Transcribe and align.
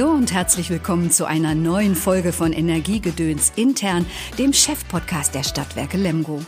Hallo 0.00 0.12
und 0.12 0.32
herzlich 0.32 0.70
willkommen 0.70 1.10
zu 1.10 1.26
einer 1.26 1.54
neuen 1.54 1.94
Folge 1.94 2.32
von 2.32 2.54
Energiegedöns 2.54 3.52
intern, 3.56 4.06
dem 4.38 4.54
Chefpodcast 4.54 5.34
der 5.34 5.42
Stadtwerke 5.42 5.98
Lemgo. 5.98 6.40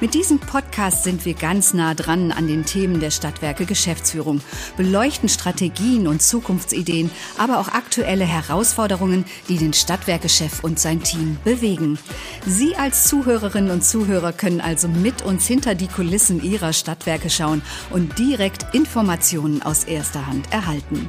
Mit 0.00 0.14
diesem 0.14 0.38
Podcast 0.38 1.02
sind 1.02 1.24
wir 1.24 1.34
ganz 1.34 1.74
nah 1.74 1.94
dran 1.94 2.30
an 2.30 2.46
den 2.46 2.64
Themen 2.64 3.00
der 3.00 3.10
Stadtwerke 3.10 3.66
Geschäftsführung, 3.66 4.40
beleuchten 4.76 5.28
Strategien 5.28 6.06
und 6.06 6.22
Zukunftsideen, 6.22 7.10
aber 7.36 7.58
auch 7.58 7.66
aktuelle 7.66 8.26
Herausforderungen, 8.26 9.24
die 9.48 9.56
den 9.56 9.72
Stadtwerkechef 9.72 10.62
und 10.62 10.78
sein 10.78 11.02
Team 11.02 11.38
bewegen. 11.42 11.98
Sie 12.46 12.76
als 12.76 13.08
Zuhörerinnen 13.08 13.72
und 13.72 13.84
Zuhörer 13.84 14.32
können 14.32 14.60
also 14.60 14.86
mit 14.86 15.22
uns 15.22 15.48
hinter 15.48 15.74
die 15.74 15.88
Kulissen 15.88 16.44
Ihrer 16.44 16.72
Stadtwerke 16.72 17.28
schauen 17.28 17.60
und 17.90 18.20
direkt 18.20 18.72
Informationen 18.72 19.62
aus 19.62 19.82
erster 19.82 20.28
Hand 20.28 20.52
erhalten. 20.52 21.08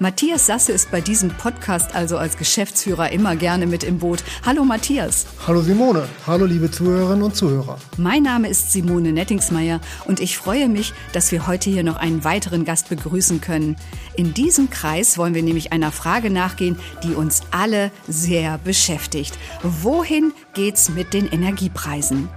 Matthias 0.00 0.46
Sasse 0.46 0.70
ist 0.70 0.92
bei 0.92 1.00
diesem 1.00 1.30
Podcast 1.30 1.96
also 1.96 2.18
als 2.18 2.36
Geschäftsführer 2.36 3.10
immer 3.10 3.34
gerne 3.34 3.66
mit 3.66 3.82
im 3.82 3.98
Boot. 3.98 4.22
Hallo 4.46 4.64
Matthias. 4.64 5.26
Hallo 5.44 5.60
Simone. 5.60 6.08
Hallo 6.24 6.46
liebe 6.46 6.70
Zuhörerinnen 6.70 7.24
und 7.24 7.34
Zuhörer. 7.34 7.78
Mein 7.96 8.22
Name 8.22 8.48
ist 8.48 8.70
Simone 8.70 9.10
Nettingsmeier 9.10 9.80
und 10.04 10.20
ich 10.20 10.38
freue 10.38 10.68
mich, 10.68 10.92
dass 11.12 11.32
wir 11.32 11.48
heute 11.48 11.68
hier 11.70 11.82
noch 11.82 11.96
einen 11.96 12.22
weiteren 12.22 12.64
Gast 12.64 12.90
begrüßen 12.90 13.40
können. 13.40 13.74
In 14.14 14.34
diesem 14.34 14.70
Kreis 14.70 15.18
wollen 15.18 15.34
wir 15.34 15.42
nämlich 15.42 15.72
einer 15.72 15.90
Frage 15.90 16.30
nachgehen, 16.30 16.78
die 17.02 17.14
uns 17.14 17.40
alle 17.50 17.90
sehr 18.06 18.58
beschäftigt. 18.58 19.36
Wohin 19.64 20.32
geht's 20.54 20.90
mit 20.90 21.12
den 21.12 21.26
Energiepreisen? 21.26 22.28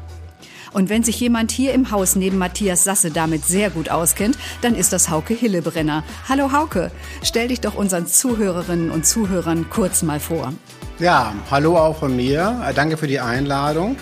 Und 0.74 0.90
wenn 0.90 1.04
sich 1.04 1.20
jemand 1.20 1.52
hier 1.52 1.74
im 1.74 1.92
Haus 1.92 2.16
neben 2.16 2.38
Matthias 2.38 2.84
Sasse 2.84 3.12
damit 3.12 3.46
sehr 3.46 3.70
gut 3.70 3.90
auskennt, 3.90 4.38
dann 4.62 4.76
ist 4.76 4.94
das 4.94 5.10
Hauke 5.10 5.34
Hillebrenner. 5.34 6.04
Hallo 6.30 6.52
Hauke, 6.54 6.92
stell 7.24 7.50
dich 7.50 7.60
doch 7.60 7.76
unseren 7.76 8.08
Zuhörerinnen 8.08 8.90
und 8.90 9.06
Zuhörern 9.06 9.70
kurz 9.70 10.02
mal 10.02 10.20
vor. 10.20 10.54
Ja, 11.00 11.34
hallo 11.50 11.78
auch 11.78 11.98
von 11.98 12.16
mir. 12.16 12.72
Danke 12.76 12.96
für 12.96 13.08
die 13.08 13.20
Einladung. 13.20 13.98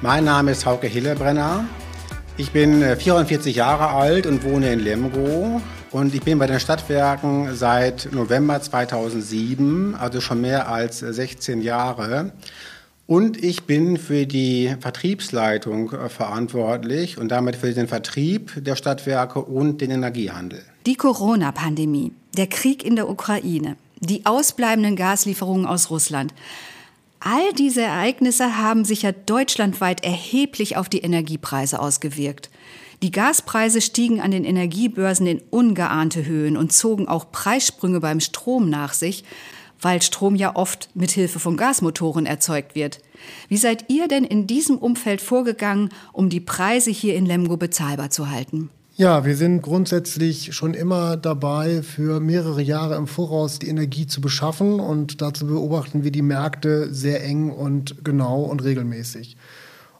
Mein 0.00 0.24
Name 0.24 0.52
ist 0.52 0.64
Hauke 0.64 0.86
Hillebrenner. 0.86 1.64
Ich 2.38 2.52
bin 2.52 2.82
44 2.96 3.54
äh, 3.54 3.58
Jahre 3.58 3.88
alt 3.88 4.26
und 4.26 4.44
wohne 4.44 4.72
in 4.72 4.80
Lemgo. 4.80 5.60
Und 5.90 6.14
ich 6.14 6.22
bin 6.22 6.38
bei 6.38 6.46
den 6.46 6.60
Stadtwerken 6.60 7.54
seit 7.54 8.08
November 8.12 8.62
2007, 8.62 9.96
also 9.96 10.20
schon 10.20 10.40
mehr 10.40 10.68
als 10.68 11.00
16 11.00 11.60
Jahre. 11.60 12.32
Und 13.10 13.42
ich 13.42 13.64
bin 13.64 13.96
für 13.96 14.24
die 14.24 14.72
Vertriebsleitung 14.78 15.90
äh, 15.90 16.08
verantwortlich 16.08 17.18
und 17.18 17.32
damit 17.32 17.56
für 17.56 17.72
den 17.74 17.88
Vertrieb 17.88 18.52
der 18.64 18.76
Stadtwerke 18.76 19.40
und 19.40 19.80
den 19.80 19.90
Energiehandel. 19.90 20.62
Die 20.86 20.94
Corona-Pandemie, 20.94 22.12
der 22.36 22.46
Krieg 22.46 22.84
in 22.84 22.94
der 22.94 23.08
Ukraine, 23.08 23.76
die 23.98 24.26
ausbleibenden 24.26 24.94
Gaslieferungen 24.94 25.66
aus 25.66 25.90
Russland. 25.90 26.32
All 27.18 27.52
diese 27.58 27.82
Ereignisse 27.82 28.58
haben 28.58 28.84
sich 28.84 29.02
ja 29.02 29.10
deutschlandweit 29.10 30.04
erheblich 30.04 30.76
auf 30.76 30.88
die 30.88 31.00
Energiepreise 31.00 31.80
ausgewirkt. 31.80 32.48
Die 33.02 33.10
Gaspreise 33.10 33.80
stiegen 33.80 34.20
an 34.20 34.30
den 34.30 34.44
Energiebörsen 34.44 35.26
in 35.26 35.42
ungeahnte 35.50 36.26
Höhen 36.26 36.56
und 36.56 36.72
zogen 36.72 37.08
auch 37.08 37.32
Preissprünge 37.32 37.98
beim 37.98 38.20
Strom 38.20 38.70
nach 38.70 38.92
sich 38.92 39.24
weil 39.80 40.02
Strom 40.02 40.34
ja 40.34 40.56
oft 40.56 40.88
mit 40.94 41.10
Hilfe 41.10 41.38
von 41.38 41.56
Gasmotoren 41.56 42.26
erzeugt 42.26 42.74
wird. 42.74 43.00
Wie 43.48 43.56
seid 43.56 43.86
ihr 43.88 44.08
denn 44.08 44.24
in 44.24 44.46
diesem 44.46 44.78
Umfeld 44.78 45.20
vorgegangen, 45.20 45.90
um 46.12 46.28
die 46.28 46.40
Preise 46.40 46.90
hier 46.90 47.14
in 47.14 47.26
Lemgo 47.26 47.56
bezahlbar 47.56 48.10
zu 48.10 48.30
halten? 48.30 48.70
Ja, 49.00 49.24
wir 49.24 49.34
sind 49.34 49.62
grundsätzlich 49.62 50.54
schon 50.54 50.74
immer 50.74 51.16
dabei, 51.16 51.82
für 51.82 52.20
mehrere 52.20 52.60
Jahre 52.60 52.96
im 52.96 53.06
Voraus 53.06 53.58
die 53.58 53.68
Energie 53.68 54.06
zu 54.06 54.20
beschaffen 54.20 54.78
und 54.78 55.22
dazu 55.22 55.46
beobachten 55.46 56.04
wir 56.04 56.10
die 56.10 56.20
Märkte 56.20 56.92
sehr 56.92 57.24
eng 57.24 57.50
und 57.50 58.04
genau 58.04 58.42
und 58.42 58.62
regelmäßig. 58.62 59.38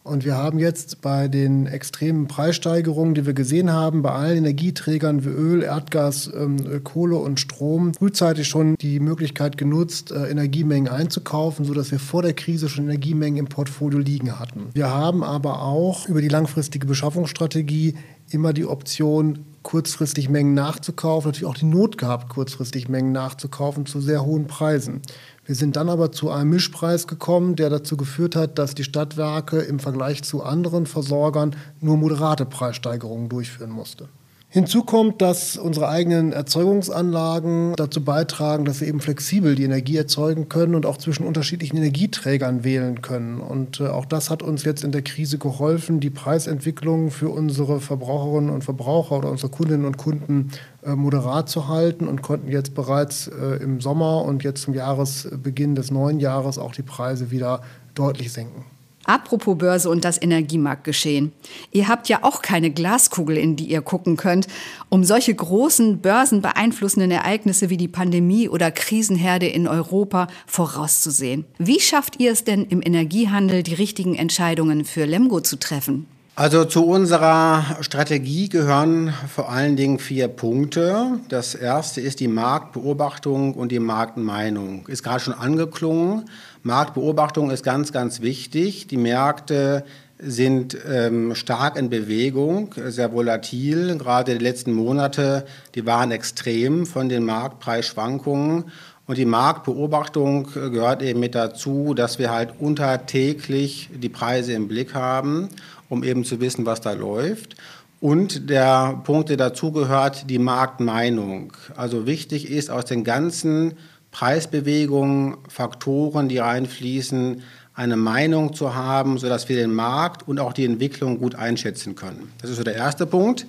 Und 0.02 0.24
wir 0.24 0.36
haben 0.36 0.58
jetzt 0.58 1.02
bei 1.02 1.28
den 1.28 1.66
extremen 1.66 2.26
Preissteigerungen, 2.26 3.14
die 3.14 3.26
wir 3.26 3.34
gesehen 3.34 3.70
haben, 3.70 4.00
bei 4.00 4.12
allen 4.12 4.38
Energieträgern 4.38 5.24
wie 5.24 5.28
Öl, 5.28 5.62
Erdgas, 5.62 6.30
ähm, 6.34 6.82
Kohle 6.84 7.16
und 7.16 7.38
Strom, 7.38 7.92
frühzeitig 7.92 8.48
schon 8.48 8.76
die 8.76 8.98
Möglichkeit 8.98 9.58
genutzt, 9.58 10.10
äh, 10.10 10.30
Energiemengen 10.30 10.90
einzukaufen, 10.90 11.66
sodass 11.66 11.90
wir 11.90 11.98
vor 11.98 12.22
der 12.22 12.32
Krise 12.32 12.70
schon 12.70 12.84
Energiemengen 12.84 13.38
im 13.38 13.46
Portfolio 13.46 13.98
liegen 13.98 14.38
hatten. 14.38 14.68
Wir 14.72 14.90
haben 14.90 15.22
aber 15.22 15.60
auch 15.62 16.08
über 16.08 16.22
die 16.22 16.28
langfristige 16.28 16.86
Beschaffungsstrategie 16.86 17.94
immer 18.30 18.54
die 18.54 18.64
Option, 18.64 19.40
kurzfristig 19.62 20.30
Mengen 20.30 20.54
nachzukaufen, 20.54 21.28
natürlich 21.28 21.50
auch 21.50 21.58
die 21.58 21.66
Not 21.66 21.98
gehabt, 21.98 22.30
kurzfristig 22.30 22.88
Mengen 22.88 23.12
nachzukaufen 23.12 23.84
zu 23.84 24.00
sehr 24.00 24.24
hohen 24.24 24.46
Preisen. 24.46 25.02
Wir 25.50 25.56
sind 25.56 25.74
dann 25.74 25.88
aber 25.88 26.12
zu 26.12 26.30
einem 26.30 26.50
Mischpreis 26.50 27.08
gekommen, 27.08 27.56
der 27.56 27.70
dazu 27.70 27.96
geführt 27.96 28.36
hat, 28.36 28.56
dass 28.56 28.76
die 28.76 28.84
Stadtwerke 28.84 29.58
im 29.58 29.80
Vergleich 29.80 30.22
zu 30.22 30.44
anderen 30.44 30.86
Versorgern 30.86 31.56
nur 31.80 31.96
moderate 31.96 32.46
Preissteigerungen 32.46 33.28
durchführen 33.28 33.70
musste. 33.70 34.08
Hinzu 34.52 34.82
kommt, 34.82 35.22
dass 35.22 35.56
unsere 35.56 35.88
eigenen 35.88 36.32
Erzeugungsanlagen 36.32 37.74
dazu 37.76 38.04
beitragen, 38.04 38.64
dass 38.64 38.80
wir 38.80 38.88
eben 38.88 38.98
flexibel 38.98 39.54
die 39.54 39.62
Energie 39.62 39.96
erzeugen 39.96 40.48
können 40.48 40.74
und 40.74 40.86
auch 40.86 40.96
zwischen 40.96 41.24
unterschiedlichen 41.24 41.76
Energieträgern 41.76 42.64
wählen 42.64 43.00
können. 43.00 43.38
Und 43.38 43.78
äh, 43.78 43.86
auch 43.86 44.06
das 44.06 44.28
hat 44.28 44.42
uns 44.42 44.64
jetzt 44.64 44.82
in 44.82 44.90
der 44.90 45.02
Krise 45.02 45.38
geholfen, 45.38 46.00
die 46.00 46.10
Preisentwicklung 46.10 47.12
für 47.12 47.28
unsere 47.28 47.78
Verbraucherinnen 47.78 48.50
und 48.50 48.64
Verbraucher 48.64 49.18
oder 49.18 49.30
unsere 49.30 49.52
Kundinnen 49.52 49.86
und 49.86 49.98
Kunden 49.98 50.50
äh, 50.82 50.96
moderat 50.96 51.48
zu 51.48 51.68
halten 51.68 52.08
und 52.08 52.20
konnten 52.20 52.48
jetzt 52.48 52.74
bereits 52.74 53.28
äh, 53.28 53.62
im 53.62 53.80
Sommer 53.80 54.24
und 54.24 54.42
jetzt 54.42 54.62
zum 54.62 54.74
Jahresbeginn 54.74 55.76
des 55.76 55.92
neuen 55.92 56.18
Jahres 56.18 56.58
auch 56.58 56.72
die 56.72 56.82
Preise 56.82 57.30
wieder 57.30 57.60
deutlich 57.94 58.32
senken. 58.32 58.64
Apropos 59.04 59.56
Börse 59.56 59.88
und 59.88 60.04
das 60.04 60.20
Energiemarktgeschehen. 60.20 61.32
Ihr 61.72 61.88
habt 61.88 62.08
ja 62.08 62.18
auch 62.22 62.42
keine 62.42 62.70
Glaskugel, 62.70 63.38
in 63.38 63.56
die 63.56 63.64
ihr 63.64 63.80
gucken 63.80 64.16
könnt, 64.16 64.46
um 64.88 65.04
solche 65.04 65.34
großen 65.34 66.00
börsenbeeinflussenden 66.00 67.10
Ereignisse 67.10 67.70
wie 67.70 67.76
die 67.76 67.88
Pandemie 67.88 68.48
oder 68.48 68.70
Krisenherde 68.70 69.46
in 69.46 69.66
Europa 69.66 70.28
vorauszusehen. 70.46 71.46
Wie 71.58 71.80
schafft 71.80 72.20
ihr 72.20 72.32
es 72.32 72.44
denn 72.44 72.66
im 72.66 72.82
Energiehandel, 72.82 73.62
die 73.62 73.74
richtigen 73.74 74.14
Entscheidungen 74.14 74.84
für 74.84 75.06
Lemgo 75.06 75.40
zu 75.40 75.58
treffen? 75.58 76.06
Also 76.36 76.64
zu 76.64 76.86
unserer 76.86 77.76
Strategie 77.82 78.48
gehören 78.48 79.12
vor 79.28 79.50
allen 79.50 79.76
Dingen 79.76 79.98
vier 79.98 80.26
Punkte. 80.26 81.20
Das 81.28 81.54
erste 81.54 82.00
ist 82.00 82.18
die 82.18 82.28
Marktbeobachtung 82.28 83.52
und 83.52 83.70
die 83.70 83.78
Marktmeinung. 83.78 84.86
Ist 84.86 85.02
gerade 85.02 85.20
schon 85.20 85.34
angeklungen. 85.34 86.30
Marktbeobachtung 86.62 87.50
ist 87.50 87.62
ganz, 87.62 87.92
ganz 87.92 88.20
wichtig. 88.20 88.86
Die 88.86 88.96
Märkte 88.96 89.84
sind 90.18 90.76
ähm, 90.86 91.34
stark 91.34 91.76
in 91.76 91.88
Bewegung, 91.88 92.74
sehr 92.88 93.12
volatil. 93.12 93.96
Gerade 93.96 94.36
die 94.36 94.44
letzten 94.44 94.72
Monate, 94.72 95.46
die 95.74 95.86
waren 95.86 96.10
extrem 96.10 96.86
von 96.86 97.08
den 97.08 97.24
Marktpreisschwankungen. 97.24 98.64
Und 99.06 99.18
die 99.18 99.24
Marktbeobachtung 99.24 100.48
gehört 100.52 101.02
eben 101.02 101.20
mit 101.20 101.34
dazu, 101.34 101.94
dass 101.94 102.18
wir 102.18 102.30
halt 102.30 102.52
untertäglich 102.60 103.88
die 103.92 104.08
Preise 104.08 104.52
im 104.52 104.68
Blick 104.68 104.94
haben 104.94 105.48
um 105.90 106.04
eben 106.04 106.24
zu 106.24 106.40
wissen, 106.40 106.64
was 106.64 106.80
da 106.80 106.92
läuft. 106.92 107.56
Und 108.00 108.48
der 108.48 108.98
Punkt, 109.04 109.28
der 109.28 109.36
dazugehört, 109.36 110.30
die 110.30 110.38
Marktmeinung. 110.38 111.52
Also 111.76 112.06
wichtig 112.06 112.50
ist 112.50 112.70
aus 112.70 112.86
den 112.86 113.04
ganzen 113.04 113.74
Preisbewegungen, 114.10 115.36
Faktoren, 115.48 116.28
die 116.28 116.38
reinfließen, 116.38 117.42
eine 117.74 117.96
Meinung 117.96 118.52
zu 118.52 118.74
haben, 118.74 119.18
sodass 119.18 119.48
wir 119.48 119.56
den 119.56 119.72
Markt 119.72 120.26
und 120.26 120.40
auch 120.40 120.52
die 120.52 120.64
Entwicklung 120.64 121.18
gut 121.18 121.34
einschätzen 121.34 121.94
können. 121.94 122.32
Das 122.40 122.50
ist 122.50 122.56
so 122.56 122.64
der 122.64 122.74
erste 122.74 123.06
Punkt. 123.06 123.46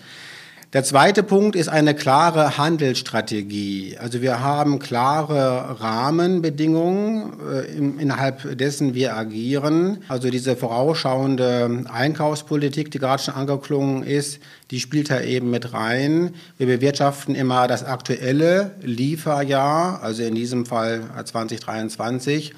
Der 0.73 0.85
zweite 0.85 1.21
Punkt 1.21 1.57
ist 1.57 1.67
eine 1.67 1.93
klare 1.93 2.57
Handelsstrategie. 2.57 3.97
Also 3.99 4.21
wir 4.21 4.39
haben 4.39 4.79
klare 4.79 5.81
Rahmenbedingungen, 5.81 7.33
äh, 7.51 7.75
innerhalb 7.75 8.57
dessen 8.57 8.93
wir 8.93 9.17
agieren. 9.17 9.97
Also 10.07 10.29
diese 10.29 10.55
vorausschauende 10.55 11.83
Einkaufspolitik, 11.91 12.89
die 12.89 12.99
gerade 12.99 13.21
schon 13.21 13.33
angeklungen 13.33 14.03
ist, 14.03 14.39
die 14.71 14.79
spielt 14.79 15.11
da 15.11 15.19
eben 15.19 15.49
mit 15.49 15.73
rein. 15.73 16.35
Wir 16.57 16.67
bewirtschaften 16.67 17.35
immer 17.35 17.67
das 17.67 17.83
aktuelle 17.83 18.71
Lieferjahr, 18.81 20.01
also 20.01 20.23
in 20.23 20.35
diesem 20.35 20.65
Fall 20.65 21.01
2023, 21.21 22.53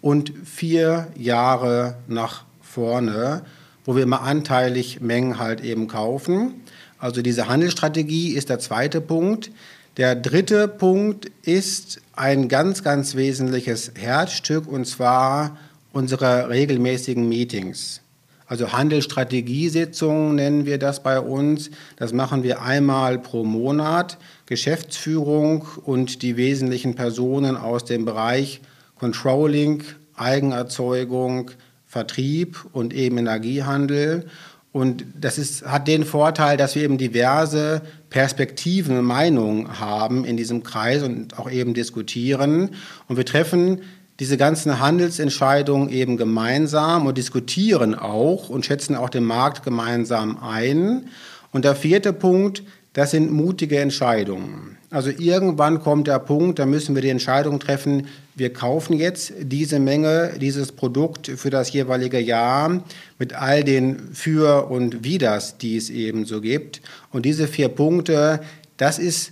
und 0.00 0.32
vier 0.42 1.08
Jahre 1.18 1.98
nach 2.06 2.44
vorne, 2.62 3.42
wo 3.84 3.94
wir 3.94 4.04
immer 4.04 4.22
anteilig 4.22 5.02
Mengen 5.02 5.38
halt 5.38 5.62
eben 5.62 5.86
kaufen. 5.86 6.62
Also 6.98 7.22
diese 7.22 7.48
Handelsstrategie 7.48 8.30
ist 8.32 8.48
der 8.48 8.58
zweite 8.58 9.00
Punkt. 9.00 9.50
Der 9.96 10.14
dritte 10.14 10.68
Punkt 10.68 11.30
ist 11.42 12.00
ein 12.14 12.48
ganz, 12.48 12.82
ganz 12.82 13.14
wesentliches 13.14 13.92
Herzstück 13.96 14.66
und 14.66 14.84
zwar 14.86 15.56
unsere 15.92 16.48
regelmäßigen 16.48 17.28
Meetings. 17.28 18.00
Also 18.46 18.72
Handelsstrategiesitzungen 18.72 20.34
nennen 20.34 20.64
wir 20.64 20.78
das 20.78 21.02
bei 21.02 21.20
uns. 21.20 21.70
Das 21.96 22.12
machen 22.12 22.42
wir 22.42 22.62
einmal 22.62 23.18
pro 23.18 23.44
Monat. 23.44 24.16
Geschäftsführung 24.46 25.66
und 25.84 26.22
die 26.22 26.36
wesentlichen 26.36 26.94
Personen 26.94 27.56
aus 27.56 27.84
dem 27.84 28.06
Bereich 28.06 28.60
Controlling, 28.98 29.84
Eigenerzeugung, 30.16 31.50
Vertrieb 31.86 32.64
und 32.72 32.94
eben 32.94 33.18
Energiehandel. 33.18 34.28
Und 34.72 35.04
das 35.18 35.38
ist, 35.38 35.66
hat 35.66 35.88
den 35.88 36.04
Vorteil, 36.04 36.56
dass 36.56 36.74
wir 36.74 36.82
eben 36.82 36.98
diverse 36.98 37.82
Perspektiven 38.10 39.02
Meinungen 39.02 39.80
haben 39.80 40.24
in 40.24 40.36
diesem 40.36 40.62
Kreis 40.62 41.02
und 41.02 41.38
auch 41.38 41.50
eben 41.50 41.74
diskutieren. 41.74 42.70
Und 43.08 43.16
wir 43.16 43.24
treffen 43.24 43.80
diese 44.20 44.36
ganzen 44.36 44.80
Handelsentscheidungen 44.80 45.88
eben 45.88 46.16
gemeinsam 46.16 47.06
und 47.06 47.16
diskutieren 47.16 47.94
auch 47.94 48.50
und 48.50 48.66
schätzen 48.66 48.96
auch 48.96 49.10
den 49.10 49.24
Markt 49.24 49.62
gemeinsam 49.62 50.42
ein. 50.42 51.08
Und 51.50 51.64
der 51.64 51.74
vierte 51.74 52.12
Punkt, 52.12 52.62
das 52.98 53.12
sind 53.12 53.30
mutige 53.30 53.78
Entscheidungen. 53.78 54.76
Also 54.90 55.10
irgendwann 55.10 55.80
kommt 55.80 56.08
der 56.08 56.18
Punkt, 56.18 56.58
da 56.58 56.66
müssen 56.66 56.96
wir 56.96 57.02
die 57.02 57.10
Entscheidung 57.10 57.60
treffen, 57.60 58.08
wir 58.34 58.52
kaufen 58.52 58.98
jetzt 58.98 59.34
diese 59.40 59.78
Menge, 59.78 60.32
dieses 60.40 60.72
Produkt 60.72 61.28
für 61.28 61.48
das 61.50 61.72
jeweilige 61.72 62.18
Jahr 62.18 62.82
mit 63.16 63.34
all 63.34 63.62
den 63.62 64.12
Für 64.14 64.68
und 64.68 65.04
Widers, 65.04 65.58
die 65.58 65.76
es 65.76 65.90
eben 65.90 66.24
so 66.24 66.40
gibt. 66.40 66.82
Und 67.12 67.24
diese 67.24 67.46
vier 67.46 67.68
Punkte, 67.68 68.40
das 68.78 68.98
ist 68.98 69.30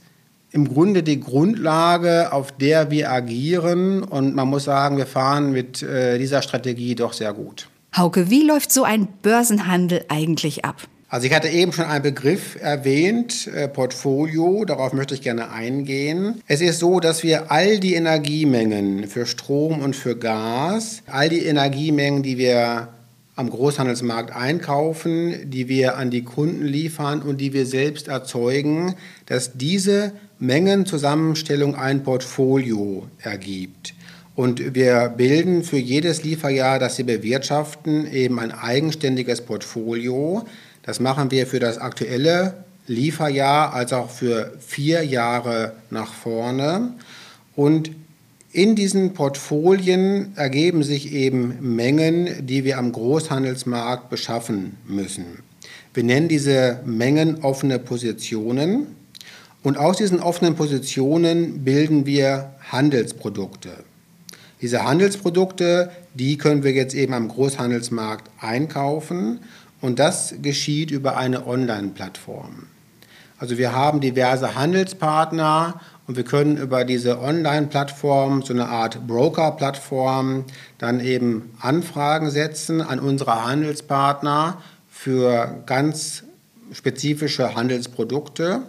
im 0.53 0.69
Grunde 0.69 1.03
die 1.03 1.19
Grundlage, 1.19 2.33
auf 2.33 2.53
der 2.53 2.93
wir 2.93 3.11
agieren. 3.11 4.05
Und 4.05 4.37
man 4.37 4.47
muss 4.47 4.63
sagen, 4.63 4.97
wir 4.97 5.07
fahren 5.07 5.51
mit 5.51 5.83
äh, 5.83 6.19
dieser 6.19 6.41
Strategie 6.41 6.95
doch 6.95 7.13
sehr 7.13 7.33
gut. 7.33 7.69
Hauke, 7.97 8.31
wie 8.31 8.45
läuft 8.45 8.71
so 8.71 8.85
ein 8.85 9.09
Börsenhandel 9.23 10.05
eigentlich 10.09 10.65
ab? 10.65 10.87
Also 11.09 11.29
ich 11.29 11.33
hatte 11.33 11.49
eben 11.49 11.73
schon 11.73 11.85
einen 11.85 12.03
Begriff 12.03 12.57
erwähnt, 12.61 13.47
äh, 13.47 13.69
Portfolio, 13.69 14.65
darauf 14.65 14.93
möchte 14.93 15.15
ich 15.15 15.23
gerne 15.23 15.53
eingehen. 15.53 16.43
Es 16.49 16.61
ist 16.61 16.81
so, 16.81 16.99
dass 16.99 17.23
wir 17.23 17.53
all 17.53 17.79
die 17.79 17.95
Energiemengen 17.95 19.07
für 19.07 19.25
Strom 19.25 19.83
und 19.83 19.95
für 19.95 20.17
Gas, 20.17 21.03
all 21.07 21.29
die 21.29 21.47
Energiemengen, 21.47 22.25
die 22.25 22.39
wir 22.39 22.89
am 23.37 23.51
Großhandelsmarkt 23.51 24.35
einkaufen, 24.35 25.49
die 25.49 25.69
wir 25.69 25.97
an 25.97 26.11
die 26.11 26.23
Kunden 26.25 26.65
liefern 26.65 27.23
und 27.23 27.41
die 27.41 27.53
wir 27.53 27.67
selbst 27.67 28.09
erzeugen, 28.09 28.97
dass 29.27 29.53
diese 29.57 30.11
Mengenzusammenstellung 30.41 31.77
ein 31.77 32.03
Portfolio 32.03 33.07
ergibt. 33.21 33.95
Und 34.35 34.75
wir 34.75 35.09
bilden 35.17 35.63
für 35.63 35.79
jedes 35.79 36.25
Lieferjahr, 36.25 36.79
das 36.79 36.99
wir 36.99 37.07
bewirtschaften, 37.07 38.13
eben 38.13 38.39
ein 38.39 38.53
eigenständiges 38.53 39.43
Portfolio, 39.43 40.45
das 40.87 41.01
machen 41.01 41.31
wir 41.33 41.47
für 41.47 41.59
das 41.59 41.79
aktuelle 41.79 42.55
Lieferjahr 42.87 43.75
als 43.75 43.93
auch 43.93 44.11
für 44.11 44.53
vier 44.61 45.03
Jahre 45.03 45.73
nach 45.91 46.15
vorne. 46.15 46.93
Und 47.57 47.91
in 48.53 48.77
diesen 48.77 49.13
Portfolien 49.13 50.33
ergeben 50.37 50.83
sich 50.83 51.13
eben 51.13 51.59
Mengen, 51.75 52.47
die 52.47 52.65
wir 52.65 52.79
am 52.79 52.93
Großhandelsmarkt 52.93 54.09
beschaffen 54.09 54.77
müssen. 54.87 55.43
Wir 55.93 56.05
nennen 56.05 56.29
diese 56.29 56.81
Mengen 56.85 57.43
offene 57.43 57.79
Positionen. 57.79 58.87
Und 59.63 59.79
aus 59.79 59.97
diesen 59.97 60.21
offenen 60.21 60.55
Positionen 60.55 61.65
bilden 61.65 62.07
wir 62.07 62.55
Handelsprodukte. 62.71 63.71
Diese 64.63 64.85
Handelsprodukte, 64.85 65.91
die 66.15 66.39
können 66.39 66.63
wir 66.63 66.73
jetzt 66.73 66.95
eben 66.95 67.13
am 67.13 67.29
Großhandelsmarkt 67.29 68.31
einkaufen 68.41 69.41
und 69.81 69.99
das 69.99 70.35
geschieht 70.43 70.91
über 70.91 71.17
eine 71.17 71.47
Online-Plattform. 71.47 72.67
Also 73.39 73.59
wir 73.59 73.73
haben 73.73 74.01
diverse 74.01 74.55
Handelspartner 74.55 75.81
und 76.07 76.17
wir 76.17 76.25
können 76.25 76.57
über 76.57 76.85
diese 76.85 77.21
Online-Plattform, 77.21 78.43
so 78.43 78.55
eine 78.55 78.69
Art 78.69 79.07
Broker-Plattform, 79.07 80.45
dann 80.79 81.01
eben 81.01 81.51
Anfragen 81.61 82.31
setzen 82.31 82.81
an 82.81 82.99
unsere 82.99 83.45
Handelspartner 83.45 84.59
für 84.89 85.63
ganz 85.67 86.23
spezifische 86.73 87.55
Handelsprodukte. 87.55 88.63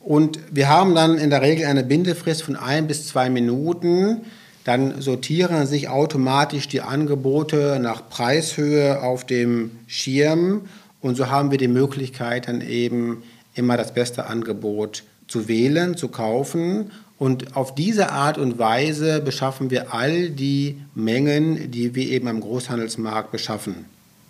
Und 0.00 0.40
wir 0.50 0.68
haben 0.68 0.96
dann 0.96 1.18
in 1.18 1.30
der 1.30 1.42
Regel 1.42 1.66
eine 1.66 1.84
Bindefrist 1.84 2.42
von 2.42 2.56
ein 2.56 2.88
bis 2.88 3.06
zwei 3.06 3.30
Minuten 3.30 4.22
dann 4.64 5.00
sortieren 5.00 5.66
sich 5.66 5.88
automatisch 5.88 6.68
die 6.68 6.80
Angebote 6.80 7.78
nach 7.80 8.08
Preishöhe 8.08 9.02
auf 9.02 9.26
dem 9.26 9.72
Schirm 9.86 10.62
und 11.00 11.16
so 11.16 11.30
haben 11.30 11.50
wir 11.50 11.58
die 11.58 11.68
Möglichkeit 11.68 12.48
dann 12.48 12.60
eben 12.60 13.22
immer 13.54 13.76
das 13.76 13.92
beste 13.92 14.26
Angebot 14.26 15.04
zu 15.26 15.48
wählen, 15.48 15.96
zu 15.96 16.08
kaufen 16.08 16.90
und 17.18 17.56
auf 17.56 17.74
diese 17.74 18.10
Art 18.10 18.38
und 18.38 18.58
Weise 18.58 19.20
beschaffen 19.20 19.70
wir 19.70 19.94
all 19.94 20.30
die 20.30 20.80
Mengen, 20.94 21.70
die 21.70 21.94
wir 21.94 22.08
eben 22.08 22.28
am 22.28 22.40
Großhandelsmarkt 22.40 23.30
beschaffen 23.30 23.84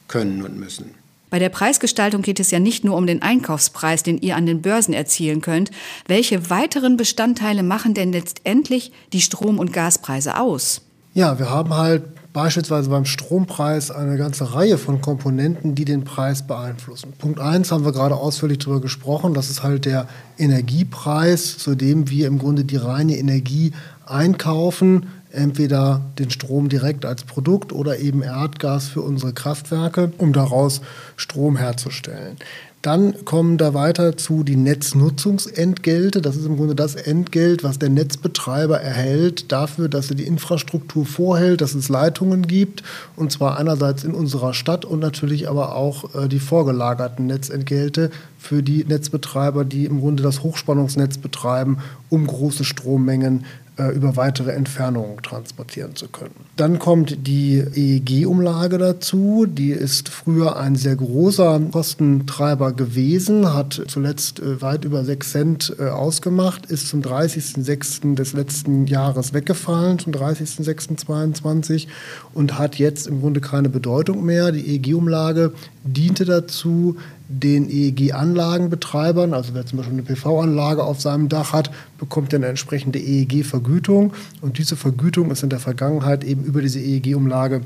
können 0.09 0.43
und 0.43 0.59
müssen. 0.59 1.02
Bei 1.33 1.39
der 1.39 1.49
Preisgestaltung 1.49 2.21
geht 2.21 2.41
es 2.41 2.51
ja 2.51 2.59
nicht 2.59 2.85
nur 2.85 2.95
um 2.95 3.07
den 3.07 3.23
Einkaufspreis, 3.23 4.03
den 4.03 4.19
ihr 4.19 4.37
an 4.37 4.45
den 4.45 4.61
Börsen 4.61 4.93
erzielen 4.93 5.41
könnt. 5.41 5.71
Welche 6.07 6.51
weiteren 6.51 6.99
Bestandteile 6.99 7.63
machen 7.63 7.95
denn 7.95 8.13
letztendlich 8.13 8.93
die 9.15 9.23
Strom- 9.23 9.59
und 9.59 9.73
Gaspreise 9.73 10.39
aus? 10.39 10.83
Ja, 11.15 11.39
wir 11.39 11.49
haben 11.49 11.73
halt 11.73 12.03
beispielsweise 12.35 12.91
beim 12.91 13.07
Strompreis 13.07 13.91
eine 13.91 14.19
ganze 14.19 14.53
Reihe 14.55 14.77
von 14.77 15.01
Komponenten, 15.01 15.75
die 15.75 15.87
den 15.87 16.05
Preis 16.05 16.47
beeinflussen. 16.47 17.15
Punkt 17.19 17.41
1 17.41 17.73
haben 17.73 17.87
wir 17.87 17.93
gerade 17.93 18.17
ausführlich 18.17 18.59
darüber 18.59 18.83
gesprochen, 18.83 19.33
das 19.33 19.49
ist 19.49 19.63
halt 19.63 19.87
der 19.87 20.09
Energiepreis, 20.37 21.57
zu 21.57 21.75
dem 21.75 22.11
wir 22.11 22.27
im 22.27 22.39
Grunde 22.39 22.65
die 22.65 22.77
reine 22.77 23.17
Energie 23.17 23.73
einkaufen 24.05 25.07
entweder 25.33 26.03
den 26.19 26.31
Strom 26.31 26.69
direkt 26.69 27.05
als 27.05 27.25
Produkt 27.25 27.73
oder 27.73 27.99
eben 27.99 28.23
Erdgas 28.23 28.89
für 28.89 29.03
unsere 29.03 29.33
Kraftwerke, 29.33 30.13
um 30.19 30.33
daraus 30.33 30.81
Strom 31.17 31.57
herzustellen. 31.57 32.37
Dann 32.83 33.25
kommen 33.25 33.59
da 33.59 33.75
weiter 33.75 34.17
zu 34.17 34.43
die 34.43 34.57
Netznutzungsentgelte. 34.57 36.21
Das 36.21 36.35
ist 36.35 36.47
im 36.47 36.57
Grunde 36.57 36.75
das 36.75 36.97
Entgelt, 36.97 37.63
was 37.63 37.79
der 37.79 37.91
Netzbetreiber 37.91 38.81
erhält 38.81 39.53
dafür, 39.53 39.89
dass 39.89 40.11
er 40.11 40.17
die 40.17 40.27
Infrastruktur 40.27 41.07
vorhält, 41.07 41.61
dass 41.61 41.77
es 41.77 41.89
Leitungen 41.89 42.49
gibt. 42.49 42.83
Und 43.15 43.31
zwar 43.31 43.57
einerseits 43.57 44.03
in 44.03 44.15
unserer 44.15 44.53
Stadt 44.53 44.85
und 44.85 44.99
natürlich 44.99 45.49
aber 45.49 45.77
auch 45.77 46.13
äh, 46.17 46.29
die 46.29 46.41
vorgelagerten 46.41 47.29
Netzentgelte 47.29 48.11
für 48.37 48.65
die 48.65 48.85
Netzbetreiber, 48.85 49.65
die 49.65 49.85
im 49.85 50.01
Grunde 50.01 50.25
das 50.25 50.43
Hochspannungsnetz 50.43 51.19
betreiben, 51.19 51.79
um 52.09 52.27
große 52.27 52.65
Strommengen 52.65 53.45
über 53.77 54.17
weitere 54.17 54.53
Entfernungen 54.53 55.17
transportieren 55.23 55.97
zu 55.97 56.09
können. 56.09 56.35
Dann 56.57 56.79
kommt 56.79 57.27
die 57.27 57.57
EEG-Umlage 57.59 58.77
dazu. 58.77 59.47
Die 59.49 59.71
ist 59.71 60.11
früher 60.11 60.57
ein 60.57 60.77
sehr 60.77 60.95
großer 60.95 61.59
Kostentreiber 61.73 62.73
gewesen, 62.73 63.55
hat 63.55 63.83
zuletzt 63.89 64.41
äh, 64.41 64.61
weit 64.61 64.85
über 64.85 65.05
6 65.05 65.31
Cent 65.33 65.77
äh, 65.79 65.89
ausgemacht, 65.89 66.67
ist 66.67 66.89
zum 66.89 67.01
30.06. 67.01 68.15
des 68.15 68.35
letzten 68.35 68.87
Jahres 68.87 69.33
weggefallen, 69.33 69.99
zum 69.99 70.13
30.06.22 70.13 71.87
und 72.35 72.59
hat 72.59 72.77
jetzt 72.77 73.07
im 73.07 73.21
Grunde 73.21 73.41
keine 73.41 73.71
Bedeutung 73.71 74.25
mehr. 74.25 74.53
Die 74.53 74.77
EEG-Umlage 74.77 75.53
diente 75.85 76.27
dazu, 76.27 76.97
den 77.33 77.69
EEG-Anlagenbetreibern, 77.69 79.33
also 79.35 79.55
wer 79.55 79.65
zum 79.65 79.79
Beispiel 79.79 79.95
eine 79.95 80.03
PV-Anlage 80.03 80.85
auf 80.85 81.01
seinem 81.01 81.29
Dach 81.29 81.53
hat, 81.53 81.71
bekommt 81.99 82.35
eine 82.35 82.47
entsprechende 82.47 82.99
EEG-Vergütung. 82.99 84.13
Und 84.41 84.59
diese 84.59 84.77
Vergütung 84.77 85.31
ist 85.31 85.43
in 85.43 85.51
der 85.51 85.59
Vergangenheit 85.59 86.25
eben 86.25 86.45
über 86.45 86.61
diese 86.61 86.81
EEG-Umlage 86.81 87.63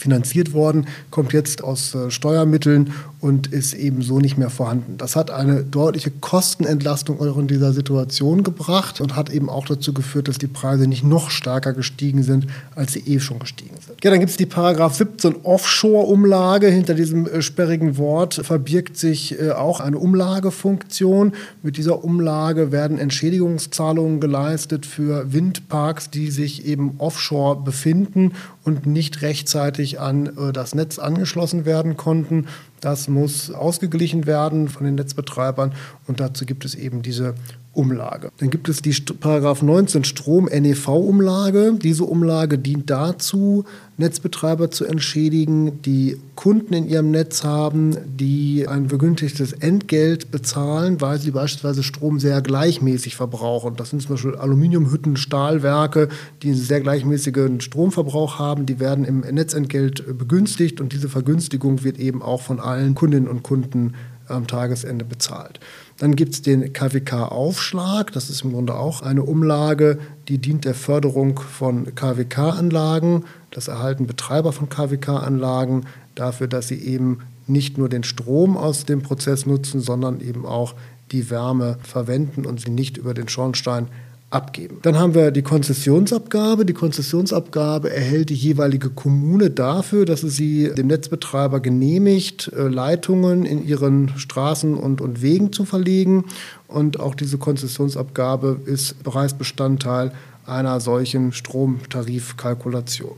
finanziert 0.00 0.52
worden, 0.52 0.86
kommt 1.10 1.32
jetzt 1.32 1.62
aus 1.62 1.94
äh, 1.94 2.10
Steuermitteln 2.10 2.92
und 3.20 3.48
ist 3.48 3.74
eben 3.74 4.02
so 4.02 4.20
nicht 4.20 4.38
mehr 4.38 4.50
vorhanden. 4.50 4.96
Das 4.96 5.16
hat 5.16 5.30
eine 5.30 5.64
deutliche 5.64 6.10
Kostenentlastung 6.10 7.20
auch 7.20 7.36
in 7.36 7.48
dieser 7.48 7.72
Situation 7.72 8.44
gebracht 8.44 9.00
und 9.00 9.16
hat 9.16 9.30
eben 9.30 9.48
auch 9.48 9.66
dazu 9.66 9.92
geführt, 9.92 10.28
dass 10.28 10.38
die 10.38 10.46
Preise 10.46 10.86
nicht 10.86 11.02
noch 11.02 11.30
stärker 11.30 11.72
gestiegen 11.72 12.22
sind, 12.22 12.46
als 12.76 12.92
sie 12.92 13.00
eh 13.00 13.18
schon 13.18 13.40
gestiegen 13.40 13.74
sind. 13.84 14.02
Ja, 14.04 14.10
dann 14.10 14.20
gibt 14.20 14.30
es 14.30 14.36
die 14.36 14.46
Paragraph 14.46 14.94
17 14.94 15.36
Offshore-Umlage. 15.42 16.68
Hinter 16.68 16.94
diesem 16.94 17.26
äh, 17.26 17.42
sperrigen 17.42 17.96
Wort 17.98 18.34
verbirgt 18.34 18.96
sich 18.96 19.40
äh, 19.40 19.50
auch 19.50 19.80
eine 19.80 19.98
Umlagefunktion. 19.98 21.32
Mit 21.62 21.76
dieser 21.76 22.04
Umlage 22.04 22.70
werden 22.70 22.98
Entschädigungszahlungen 22.98 24.20
geleistet 24.20 24.86
für 24.86 25.32
Windparks, 25.32 26.10
die 26.10 26.30
sich 26.30 26.66
eben 26.66 26.94
offshore 26.98 27.56
befinden 27.56 28.32
und 28.68 28.86
nicht 28.86 29.22
rechtzeitig 29.22 29.98
an 29.98 30.26
äh, 30.26 30.52
das 30.52 30.74
Netz 30.74 30.98
angeschlossen 30.98 31.64
werden 31.64 31.96
konnten. 31.96 32.46
Das 32.80 33.08
muss 33.08 33.50
ausgeglichen 33.50 34.26
werden 34.26 34.68
von 34.68 34.84
den 34.84 34.94
Netzbetreibern 34.94 35.72
und 36.06 36.20
dazu 36.20 36.44
gibt 36.44 36.64
es 36.64 36.74
eben 36.74 37.02
diese 37.02 37.34
Umlage. 37.78 38.30
Dann 38.38 38.50
gibt 38.50 38.68
es 38.68 38.82
die 38.82 38.90
Paragraph 39.20 39.62
19 39.62 40.02
Strom-NEV-Umlage. 40.02 41.74
Diese 41.80 42.02
Umlage 42.02 42.58
dient 42.58 42.90
dazu, 42.90 43.64
Netzbetreiber 43.98 44.70
zu 44.72 44.84
entschädigen, 44.84 45.80
die 45.82 46.18
Kunden 46.34 46.74
in 46.74 46.88
ihrem 46.88 47.12
Netz 47.12 47.44
haben, 47.44 47.96
die 48.04 48.66
ein 48.66 48.88
vergünstigtes 48.88 49.52
Entgelt 49.52 50.32
bezahlen, 50.32 51.00
weil 51.00 51.18
sie 51.18 51.30
beispielsweise 51.30 51.84
Strom 51.84 52.18
sehr 52.18 52.42
gleichmäßig 52.42 53.14
verbrauchen. 53.14 53.76
Das 53.76 53.90
sind 53.90 54.02
zum 54.02 54.16
Beispiel 54.16 54.34
Aluminiumhütten, 54.34 55.16
Stahlwerke, 55.16 56.08
die 56.42 56.48
einen 56.48 56.56
sehr 56.56 56.80
gleichmäßigen 56.80 57.60
Stromverbrauch 57.60 58.40
haben. 58.40 58.66
Die 58.66 58.80
werden 58.80 59.04
im 59.04 59.20
Netzentgelt 59.20 60.18
begünstigt 60.18 60.80
und 60.80 60.92
diese 60.92 61.08
Vergünstigung 61.08 61.84
wird 61.84 61.98
eben 61.98 62.22
auch 62.22 62.42
von 62.42 62.58
allen 62.58 62.96
Kundinnen 62.96 63.28
und 63.28 63.44
Kunden 63.44 63.94
am 64.28 64.46
Tagesende 64.46 65.04
bezahlt. 65.04 65.60
Dann 65.98 66.16
gibt 66.16 66.34
es 66.34 66.42
den 66.42 66.72
KWK-Aufschlag. 66.72 68.12
Das 68.12 68.30
ist 68.30 68.42
im 68.42 68.52
Grunde 68.52 68.74
auch 68.74 69.02
eine 69.02 69.22
Umlage, 69.22 69.98
die 70.28 70.38
dient 70.38 70.64
der 70.64 70.74
Förderung 70.74 71.38
von 71.38 71.94
KWK-Anlagen. 71.94 73.24
Das 73.50 73.68
erhalten 73.68 74.06
Betreiber 74.06 74.52
von 74.52 74.68
KWK-Anlagen 74.68 75.86
dafür, 76.14 76.46
dass 76.46 76.68
sie 76.68 76.78
eben 76.78 77.20
nicht 77.46 77.78
nur 77.78 77.88
den 77.88 78.04
Strom 78.04 78.56
aus 78.56 78.84
dem 78.84 79.02
Prozess 79.02 79.46
nutzen, 79.46 79.80
sondern 79.80 80.20
eben 80.20 80.46
auch 80.46 80.74
die 81.10 81.30
Wärme 81.30 81.78
verwenden 81.82 82.44
und 82.44 82.60
sie 82.60 82.70
nicht 82.70 82.96
über 82.98 83.14
den 83.14 83.28
Schornstein 83.28 83.88
abgeben. 84.30 84.78
Dann 84.82 84.98
haben 84.98 85.14
wir 85.14 85.30
die 85.30 85.42
Konzessionsabgabe. 85.42 86.66
Die 86.66 86.74
Konzessionsabgabe 86.74 87.90
erhält 87.90 88.28
die 88.28 88.34
jeweilige 88.34 88.90
Kommune 88.90 89.50
dafür, 89.50 90.04
dass 90.04 90.20
sie 90.20 90.70
dem 90.74 90.88
Netzbetreiber 90.88 91.60
genehmigt, 91.60 92.52
äh, 92.54 92.68
Leitungen 92.68 93.46
in 93.46 93.66
ihren 93.66 94.10
Straßen 94.18 94.74
und, 94.74 95.00
und 95.00 95.22
Wegen 95.22 95.52
zu 95.52 95.64
verlegen. 95.64 96.26
Und 96.66 97.00
auch 97.00 97.14
diese 97.14 97.38
Konzessionsabgabe 97.38 98.60
ist 98.66 99.02
bereits 99.02 99.32
Bestandteil 99.32 100.12
einer 100.44 100.80
solchen 100.80 101.32
Stromtarifkalkulation. 101.32 103.16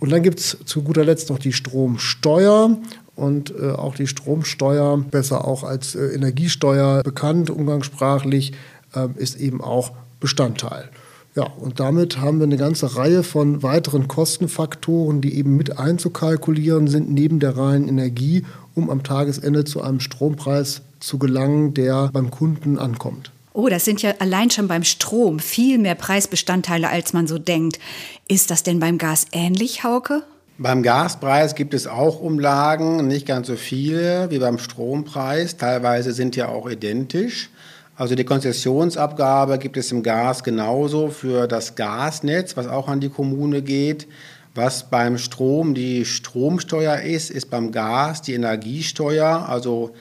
Und 0.00 0.10
dann 0.10 0.22
gibt 0.22 0.40
es 0.40 0.58
zu 0.64 0.82
guter 0.82 1.04
Letzt 1.04 1.30
noch 1.30 1.38
die 1.38 1.52
Stromsteuer. 1.52 2.76
Und 3.14 3.54
äh, 3.56 3.70
auch 3.70 3.94
die 3.94 4.08
Stromsteuer, 4.08 4.98
besser 4.98 5.46
auch 5.46 5.62
als 5.62 5.94
äh, 5.94 6.06
Energiesteuer 6.06 7.04
bekannt, 7.04 7.48
umgangssprachlich, 7.48 8.52
äh, 8.94 9.06
ist 9.16 9.38
eben 9.38 9.60
auch 9.60 9.92
Bestandteil. 10.24 10.88
Ja, 11.34 11.42
und 11.42 11.80
damit 11.80 12.18
haben 12.18 12.38
wir 12.38 12.46
eine 12.46 12.56
ganze 12.56 12.96
Reihe 12.96 13.22
von 13.22 13.62
weiteren 13.62 14.08
Kostenfaktoren, 14.08 15.20
die 15.20 15.36
eben 15.36 15.54
mit 15.54 15.78
einzukalkulieren 15.78 16.88
sind, 16.88 17.10
neben 17.10 17.40
der 17.40 17.58
reinen 17.58 17.88
Energie, 17.88 18.46
um 18.74 18.88
am 18.88 19.02
Tagesende 19.02 19.66
zu 19.66 19.82
einem 19.82 20.00
Strompreis 20.00 20.80
zu 20.98 21.18
gelangen, 21.18 21.74
der 21.74 22.08
beim 22.10 22.30
Kunden 22.30 22.78
ankommt. 22.78 23.32
Oh, 23.52 23.68
das 23.68 23.84
sind 23.84 24.00
ja 24.00 24.14
allein 24.18 24.48
schon 24.48 24.66
beim 24.66 24.82
Strom 24.82 25.40
viel 25.40 25.76
mehr 25.76 25.94
Preisbestandteile, 25.94 26.88
als 26.88 27.12
man 27.12 27.26
so 27.26 27.36
denkt. 27.36 27.78
Ist 28.26 28.50
das 28.50 28.62
denn 28.62 28.80
beim 28.80 28.96
Gas 28.96 29.26
ähnlich, 29.32 29.84
Hauke? 29.84 30.22
Beim 30.56 30.82
Gaspreis 30.82 31.54
gibt 31.54 31.74
es 31.74 31.86
auch 31.86 32.18
Umlagen, 32.18 33.06
nicht 33.06 33.26
ganz 33.26 33.48
so 33.48 33.56
viele 33.56 34.30
wie 34.30 34.38
beim 34.38 34.56
Strompreis. 34.56 35.58
Teilweise 35.58 36.12
sind 36.12 36.34
ja 36.34 36.48
auch 36.48 36.70
identisch. 36.70 37.50
Also 37.96 38.16
die 38.16 38.24
Konzessionsabgabe 38.24 39.58
gibt 39.58 39.76
es 39.76 39.92
im 39.92 40.02
Gas 40.02 40.42
genauso 40.42 41.10
für 41.10 41.46
das 41.46 41.76
Gasnetz, 41.76 42.56
was 42.56 42.66
auch 42.66 42.88
an 42.88 42.98
die 42.98 43.08
Kommune 43.08 43.62
geht. 43.62 44.08
Was 44.56 44.90
beim 44.90 45.16
Strom 45.16 45.74
die 45.74 46.04
Stromsteuer 46.04 46.98
ist, 47.00 47.30
ist 47.30 47.50
beim 47.50 47.70
Gas 47.70 48.22
die 48.22 48.34
Energiesteuer, 48.34 49.48
also 49.48 49.94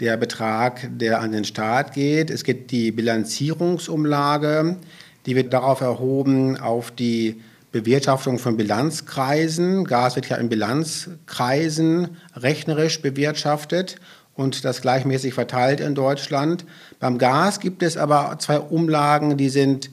der 0.00 0.16
Betrag, 0.16 0.88
der 0.98 1.20
an 1.20 1.32
den 1.32 1.44
Staat 1.44 1.92
geht. 1.94 2.30
Es 2.30 2.42
gibt 2.42 2.72
die 2.72 2.90
Bilanzierungsumlage, 2.90 4.76
die 5.24 5.36
wird 5.36 5.52
darauf 5.52 5.80
erhoben, 5.80 6.58
auf 6.58 6.90
die 6.90 7.40
Bewirtschaftung 7.70 8.38
von 8.38 8.56
Bilanzkreisen. 8.56 9.84
Gas 9.84 10.16
wird 10.16 10.28
ja 10.28 10.36
in 10.36 10.48
Bilanzkreisen 10.48 12.16
rechnerisch 12.34 13.02
bewirtschaftet 13.02 13.96
und 14.36 14.64
das 14.64 14.82
gleichmäßig 14.82 15.34
verteilt 15.34 15.80
in 15.80 15.94
Deutschland. 15.94 16.64
Beim 16.98 17.18
Gas 17.18 17.60
gibt 17.60 17.82
es 17.82 17.96
aber 17.96 18.36
zwei 18.38 18.58
Umlagen, 18.58 19.36
die 19.36 19.48
sind 19.48 19.90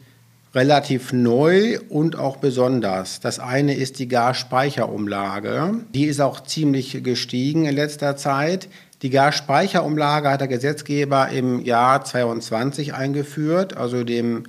relativ 0.55 1.13
neu 1.13 1.79
und 1.89 2.15
auch 2.17 2.38
besonders. 2.38 3.19
Das 3.19 3.39
eine 3.39 3.74
ist 3.74 4.00
die 4.00 4.07
Gasspeicherumlage. 4.07 5.81
Die 5.93 6.05
ist 6.05 6.22
auch 6.22 6.41
ziemlich 6.41 7.03
gestiegen 7.03 7.65
in 7.65 7.75
letzter 7.75 8.15
Zeit. 8.17 8.69
Die 9.01 9.10
Gasspeicherumlage 9.10 10.29
hat 10.29 10.41
der 10.41 10.48
Gesetzgeber 10.48 11.29
im 11.29 11.60
Jahr 11.65 12.05
22 12.05 12.93
eingeführt, 12.93 13.75
also 13.75 14.03
dem 14.03 14.45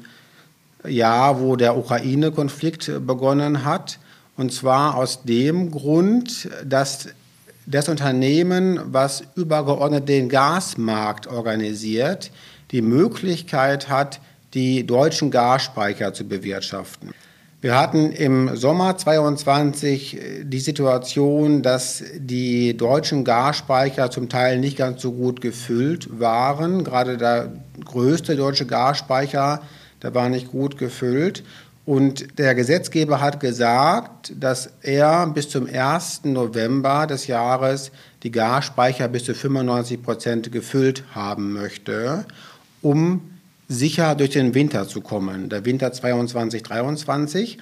Jahr, 0.87 1.41
wo 1.41 1.57
der 1.57 1.77
Ukraine-Konflikt 1.77 2.93
begonnen 3.07 3.65
hat. 3.65 3.99
Und 4.37 4.53
zwar 4.53 4.97
aus 4.97 5.25
dem 5.25 5.71
Grund, 5.71 6.49
dass 6.65 7.09
das 7.67 7.89
Unternehmen, 7.89 8.81
was 8.87 9.25
übergeordnet 9.37 10.09
den 10.09 10.29
Gasmarkt 10.29 11.27
organisiert, 11.27 12.31
die 12.71 12.83
Möglichkeit 12.83 13.89
hat, 13.89 14.21
die 14.55 14.87
deutschen 14.87 15.31
Gasspeicher 15.31 16.13
zu 16.13 16.25
bewirtschaften. 16.27 17.11
Wir 17.61 17.79
hatten 17.79 18.13
im 18.13 18.55
Sommer 18.57 18.99
22 18.99 20.19
die 20.43 20.59
Situation, 20.59 21.63
dass 21.63 22.05
die 22.15 22.77
deutschen 22.77 23.25
Gasspeicher 23.25 24.11
zum 24.11 24.29
Teil 24.29 24.59
nicht 24.59 24.77
ganz 24.77 25.01
so 25.01 25.13
gut 25.13 25.41
gefüllt 25.41 26.21
waren. 26.21 26.85
Gerade 26.85 27.17
der 27.17 27.53
größte 27.83 28.37
deutsche 28.37 28.67
Gasspeicher, 28.67 29.63
der 30.03 30.15
war 30.15 30.29
nicht 30.29 30.51
gut 30.51 30.77
gefüllt. 30.77 31.43
Und 31.87 32.39
der 32.39 32.55
Gesetzgeber 32.55 33.21
hat 33.21 33.41
gesagt, 33.41 34.33
dass 34.39 34.71
er 34.81 35.27
bis 35.27 35.51
zum 35.51 35.67
1. 35.67 36.25
November 36.25 37.07
des 37.07 37.27
Jahres 37.27 37.93
die 38.23 38.31
Gasspeicher 38.31 39.07
bis 39.09 39.25
zu 39.25 39.35
95 39.35 40.03
Prozent 40.03 40.51
gefüllt 40.51 41.05
haben 41.15 41.53
möchte, 41.53 42.25
um 42.81 43.31
sicher 43.69 44.15
durch 44.15 44.31
den 44.31 44.55
Winter 44.55 44.89
zu 44.89 45.03
kommen, 45.03 45.51
der 45.51 45.67
Winter 45.67 45.93
22, 45.93 46.63
23. 46.63 47.59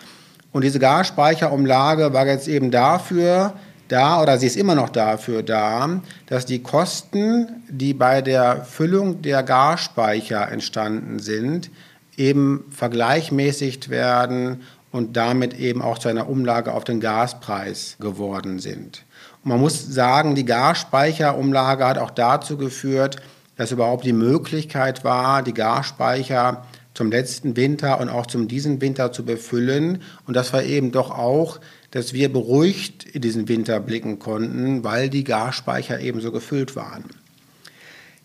Und 0.53 0.63
diese 0.63 0.79
Gasspeicherumlage 0.79 2.13
war 2.13 2.27
jetzt 2.27 2.47
eben 2.47 2.71
dafür 2.71 3.55
da, 3.89 4.23
oder 4.23 4.39
sie 4.39 4.47
ist 4.47 4.57
immer 4.57 4.75
noch 4.75 4.89
dafür 4.89 5.43
da, 5.43 6.01
dass 6.27 6.47
die 6.47 6.63
Kosten, 6.63 7.63
die 7.69 7.93
bei 7.93 8.23
der 8.23 8.65
Füllung 8.65 9.21
der 9.23 9.43
Gasspeicher 9.43 10.51
entstanden 10.51 11.19
sind, 11.19 11.71
eben 12.17 12.65
vergleichmäßigt 12.71 13.89
werden 13.89 14.63
und 14.91 15.17
damit 15.17 15.59
eben 15.59 15.83
auch 15.83 15.99
zu 15.99 16.09
einer 16.09 16.29
Umlage 16.29 16.73
auf 16.73 16.85
den 16.85 17.01
Gaspreis 17.01 17.97
geworden 17.99 18.59
sind. 18.59 19.05
Und 19.43 19.51
man 19.51 19.61
muss 19.61 19.87
sagen, 19.87 20.35
die 20.35 20.45
Gasspeicherumlage 20.45 21.87
hat 21.87 21.99
auch 21.99 22.11
dazu 22.11 22.57
geführt, 22.57 23.17
dass 23.57 23.73
überhaupt 23.73 24.05
die 24.05 24.13
Möglichkeit 24.13 25.05
war, 25.05 25.43
die 25.43 25.55
Gasspeicher 25.55 26.65
zum 26.95 27.11
letzten 27.11 27.57
Winter 27.57 28.01
und 28.01 28.09
auch 28.09 28.27
zum 28.27 28.49
diesen 28.49 28.81
Winter 28.81 29.13
zu 29.13 29.25
befüllen. 29.25 30.03
Und 30.27 30.35
das 30.35 30.53
war 30.53 30.63
eben 30.63 30.93
doch 30.93 31.11
auch, 31.11 31.59
dass 31.91 32.13
wir 32.13 32.33
beruhigt 32.33 33.05
in 33.05 33.23
diesen 33.23 33.49
Winter 33.49 33.81
blicken 33.81 34.19
konnten, 34.19 34.85
weil 34.85 35.09
die 35.09 35.25
Gasspeicher 35.25 36.01
eben 36.01 36.21
so 36.21 36.33
gefüllt 36.33 36.77
waren. 36.77 37.05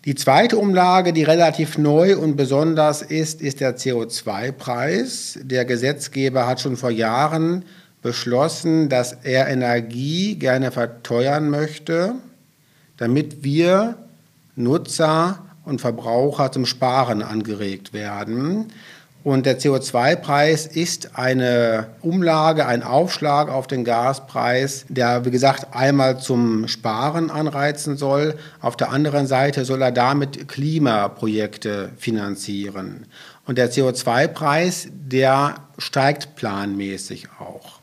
Die 0.08 0.16
zweite 0.16 0.58
Umlage, 0.58 1.12
die 1.12 1.24
relativ 1.24 1.78
neu 1.78 2.18
und 2.18 2.38
besonders 2.38 3.02
ist, 3.02 3.42
ist 3.42 3.60
der 3.60 3.76
CO2-Preis. 3.76 5.38
Der 5.44 5.66
Gesetzgeber 5.66 6.48
hat 6.48 6.62
schon 6.62 6.78
vor 6.78 6.92
Jahren 6.92 7.66
beschlossen, 8.02 8.88
dass 8.88 9.12
er 9.12 9.50
Energie 9.50 10.36
gerne 10.36 10.72
verteuern 10.72 11.50
möchte, 11.50 12.14
damit 12.96 13.44
wir 13.44 13.98
Nutzer 14.56 15.40
und 15.66 15.82
Verbraucher 15.82 16.54
zum 16.54 16.66
Sparen 16.66 17.22
angeregt 17.22 17.92
werden. 17.92 18.68
Und 19.28 19.46
der 19.46 19.60
CO2-Preis 19.60 20.68
ist 20.68 21.18
eine 21.18 21.88
Umlage, 22.02 22.66
ein 22.66 22.82
Aufschlag 22.82 23.50
auf 23.50 23.68
den 23.68 23.84
Gaspreis, 23.84 24.86
der, 24.88 25.26
wie 25.26 25.32
gesagt, 25.32 25.76
einmal 25.76 26.18
zum 26.18 26.70
Sparen 26.70 27.30
anreizen 27.30 27.98
soll. 27.98 28.36
Auf 28.62 28.78
der 28.78 28.90
anderen 28.90 29.28
Seite 29.28 29.66
soll 29.66 29.82
er 29.82 29.92
damit 29.92 30.48
Klimaprojekte 30.48 31.90
finanzieren. 31.98 33.06
Und 33.46 33.58
der 33.58 33.70
CO2-Preis, 33.70 34.88
der 34.94 35.56
steigt 35.78 36.38
planmäßig 36.38 37.28
auch. 37.38 37.77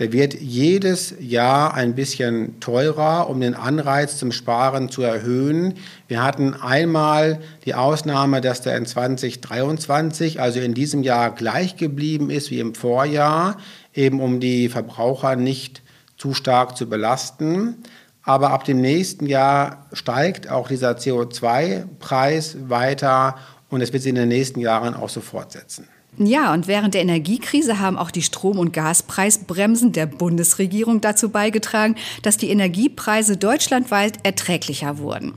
Der 0.00 0.12
wird 0.12 0.34
jedes 0.34 1.14
Jahr 1.20 1.74
ein 1.74 1.94
bisschen 1.94 2.58
teurer, 2.58 3.30
um 3.30 3.40
den 3.40 3.54
Anreiz 3.54 4.18
zum 4.18 4.32
Sparen 4.32 4.88
zu 4.88 5.02
erhöhen. 5.02 5.74
Wir 6.08 6.24
hatten 6.24 6.54
einmal 6.54 7.40
die 7.64 7.74
Ausnahme, 7.74 8.40
dass 8.40 8.60
der 8.60 8.76
in 8.76 8.86
2023, 8.86 10.40
also 10.40 10.58
in 10.58 10.74
diesem 10.74 11.04
Jahr, 11.04 11.32
gleich 11.32 11.76
geblieben 11.76 12.30
ist 12.30 12.50
wie 12.50 12.58
im 12.58 12.74
Vorjahr, 12.74 13.56
eben 13.94 14.20
um 14.20 14.40
die 14.40 14.68
Verbraucher 14.68 15.36
nicht 15.36 15.82
zu 16.16 16.34
stark 16.34 16.76
zu 16.76 16.88
belasten. 16.88 17.76
Aber 18.24 18.50
ab 18.50 18.64
dem 18.64 18.80
nächsten 18.80 19.26
Jahr 19.26 19.86
steigt 19.92 20.50
auch 20.50 20.66
dieser 20.66 20.92
CO2-Preis 20.96 22.56
weiter 22.68 23.36
und 23.68 23.80
es 23.80 23.92
wird 23.92 24.02
sich 24.02 24.10
in 24.10 24.16
den 24.16 24.28
nächsten 24.28 24.58
Jahren 24.58 24.94
auch 24.94 25.08
so 25.08 25.20
fortsetzen. 25.20 25.86
Ja, 26.16 26.52
und 26.52 26.68
während 26.68 26.94
der 26.94 27.02
Energiekrise 27.02 27.80
haben 27.80 27.98
auch 27.98 28.12
die 28.12 28.22
Strom- 28.22 28.60
und 28.60 28.72
Gaspreisbremsen 28.72 29.92
der 29.92 30.06
Bundesregierung 30.06 31.00
dazu 31.00 31.28
beigetragen, 31.28 31.96
dass 32.22 32.36
die 32.36 32.50
Energiepreise 32.50 33.36
deutschlandweit 33.36 34.24
erträglicher 34.24 34.98
wurden. 34.98 35.34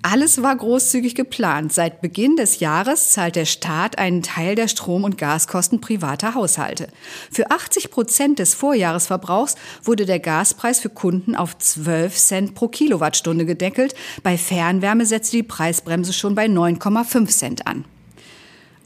Alles 0.00 0.42
war 0.42 0.56
großzügig 0.56 1.14
geplant. 1.14 1.72
Seit 1.72 2.00
Beginn 2.00 2.36
des 2.36 2.60
Jahres 2.60 3.10
zahlt 3.10 3.36
der 3.36 3.44
Staat 3.44 3.98
einen 3.98 4.22
Teil 4.22 4.54
der 4.54 4.68
Strom- 4.68 5.04
und 5.04 5.18
Gaskosten 5.18 5.80
privater 5.80 6.34
Haushalte. 6.34 6.88
Für 7.30 7.50
80 7.50 7.90
Prozent 7.90 8.38
des 8.38 8.54
Vorjahresverbrauchs 8.54 9.56
wurde 9.82 10.06
der 10.06 10.20
Gaspreis 10.20 10.78
für 10.80 10.88
Kunden 10.88 11.34
auf 11.34 11.58
12 11.58 12.16
Cent 12.16 12.54
pro 12.54 12.68
Kilowattstunde 12.68 13.44
gedeckelt. 13.44 13.94
Bei 14.22 14.38
Fernwärme 14.38 15.04
setzte 15.04 15.38
die 15.38 15.42
Preisbremse 15.42 16.14
schon 16.14 16.34
bei 16.34 16.46
9,5 16.46 17.26
Cent 17.28 17.66
an. 17.66 17.84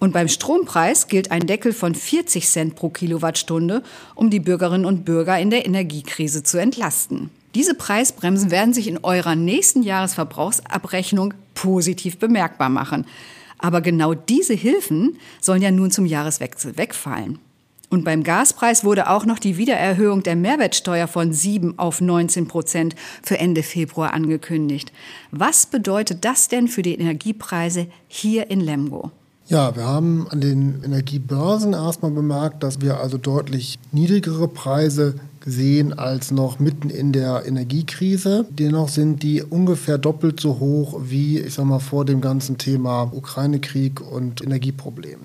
Und 0.02 0.12
beim 0.12 0.26
Strompreis 0.26 1.06
gilt 1.06 1.30
ein 1.30 1.46
Deckel 1.46 1.72
von 1.72 1.94
40 1.94 2.48
Cent 2.48 2.74
pro 2.74 2.88
Kilowattstunde, 2.88 3.84
um 4.16 4.30
die 4.30 4.40
Bürgerinnen 4.40 4.84
und 4.84 5.04
Bürger 5.04 5.38
in 5.38 5.50
der 5.50 5.64
Energiekrise 5.64 6.42
zu 6.42 6.58
entlasten. 6.58 7.30
Diese 7.54 7.76
Preisbremsen 7.76 8.50
werden 8.50 8.74
sich 8.74 8.88
in 8.88 8.98
eurer 9.04 9.36
nächsten 9.36 9.84
Jahresverbrauchsabrechnung 9.84 11.34
positiv 11.54 12.18
bemerkbar 12.18 12.68
machen. 12.68 13.06
Aber 13.58 13.80
genau 13.80 14.12
diese 14.12 14.54
Hilfen 14.54 15.18
sollen 15.40 15.62
ja 15.62 15.70
nun 15.70 15.92
zum 15.92 16.04
Jahreswechsel 16.04 16.76
wegfallen. 16.76 17.38
Und 17.88 18.02
beim 18.02 18.24
Gaspreis 18.24 18.82
wurde 18.82 19.08
auch 19.08 19.24
noch 19.24 19.38
die 19.38 19.56
Wiedererhöhung 19.56 20.24
der 20.24 20.34
Mehrwertsteuer 20.34 21.06
von 21.06 21.32
7 21.32 21.78
auf 21.78 22.00
19 22.00 22.48
Prozent 22.48 22.96
für 23.22 23.38
Ende 23.38 23.62
Februar 23.62 24.14
angekündigt. 24.14 24.92
Was 25.30 25.64
bedeutet 25.64 26.24
das 26.24 26.48
denn 26.48 26.66
für 26.66 26.82
die 26.82 26.94
Energiepreise 26.94 27.86
hier 28.08 28.50
in 28.50 28.58
Lemgo? 28.58 29.12
Ja, 29.52 29.76
wir 29.76 29.86
haben 29.86 30.26
an 30.30 30.40
den 30.40 30.82
Energiebörsen 30.82 31.74
erstmal 31.74 32.10
bemerkt, 32.10 32.62
dass 32.62 32.80
wir 32.80 33.00
also 33.00 33.18
deutlich 33.18 33.78
niedrigere 33.92 34.48
Preise 34.48 35.16
gesehen 35.40 35.92
als 35.92 36.30
noch 36.30 36.58
mitten 36.58 36.88
in 36.88 37.12
der 37.12 37.44
Energiekrise. 37.44 38.46
Dennoch 38.48 38.88
sind 38.88 39.22
die 39.22 39.42
ungefähr 39.42 39.98
doppelt 39.98 40.40
so 40.40 40.58
hoch 40.58 41.00
wie, 41.02 41.38
ich 41.38 41.52
sag 41.52 41.66
mal, 41.66 41.80
vor 41.80 42.06
dem 42.06 42.22
ganzen 42.22 42.56
Thema 42.56 43.10
Ukraine-Krieg 43.12 44.00
und 44.00 44.42
Energieproblem. 44.42 45.18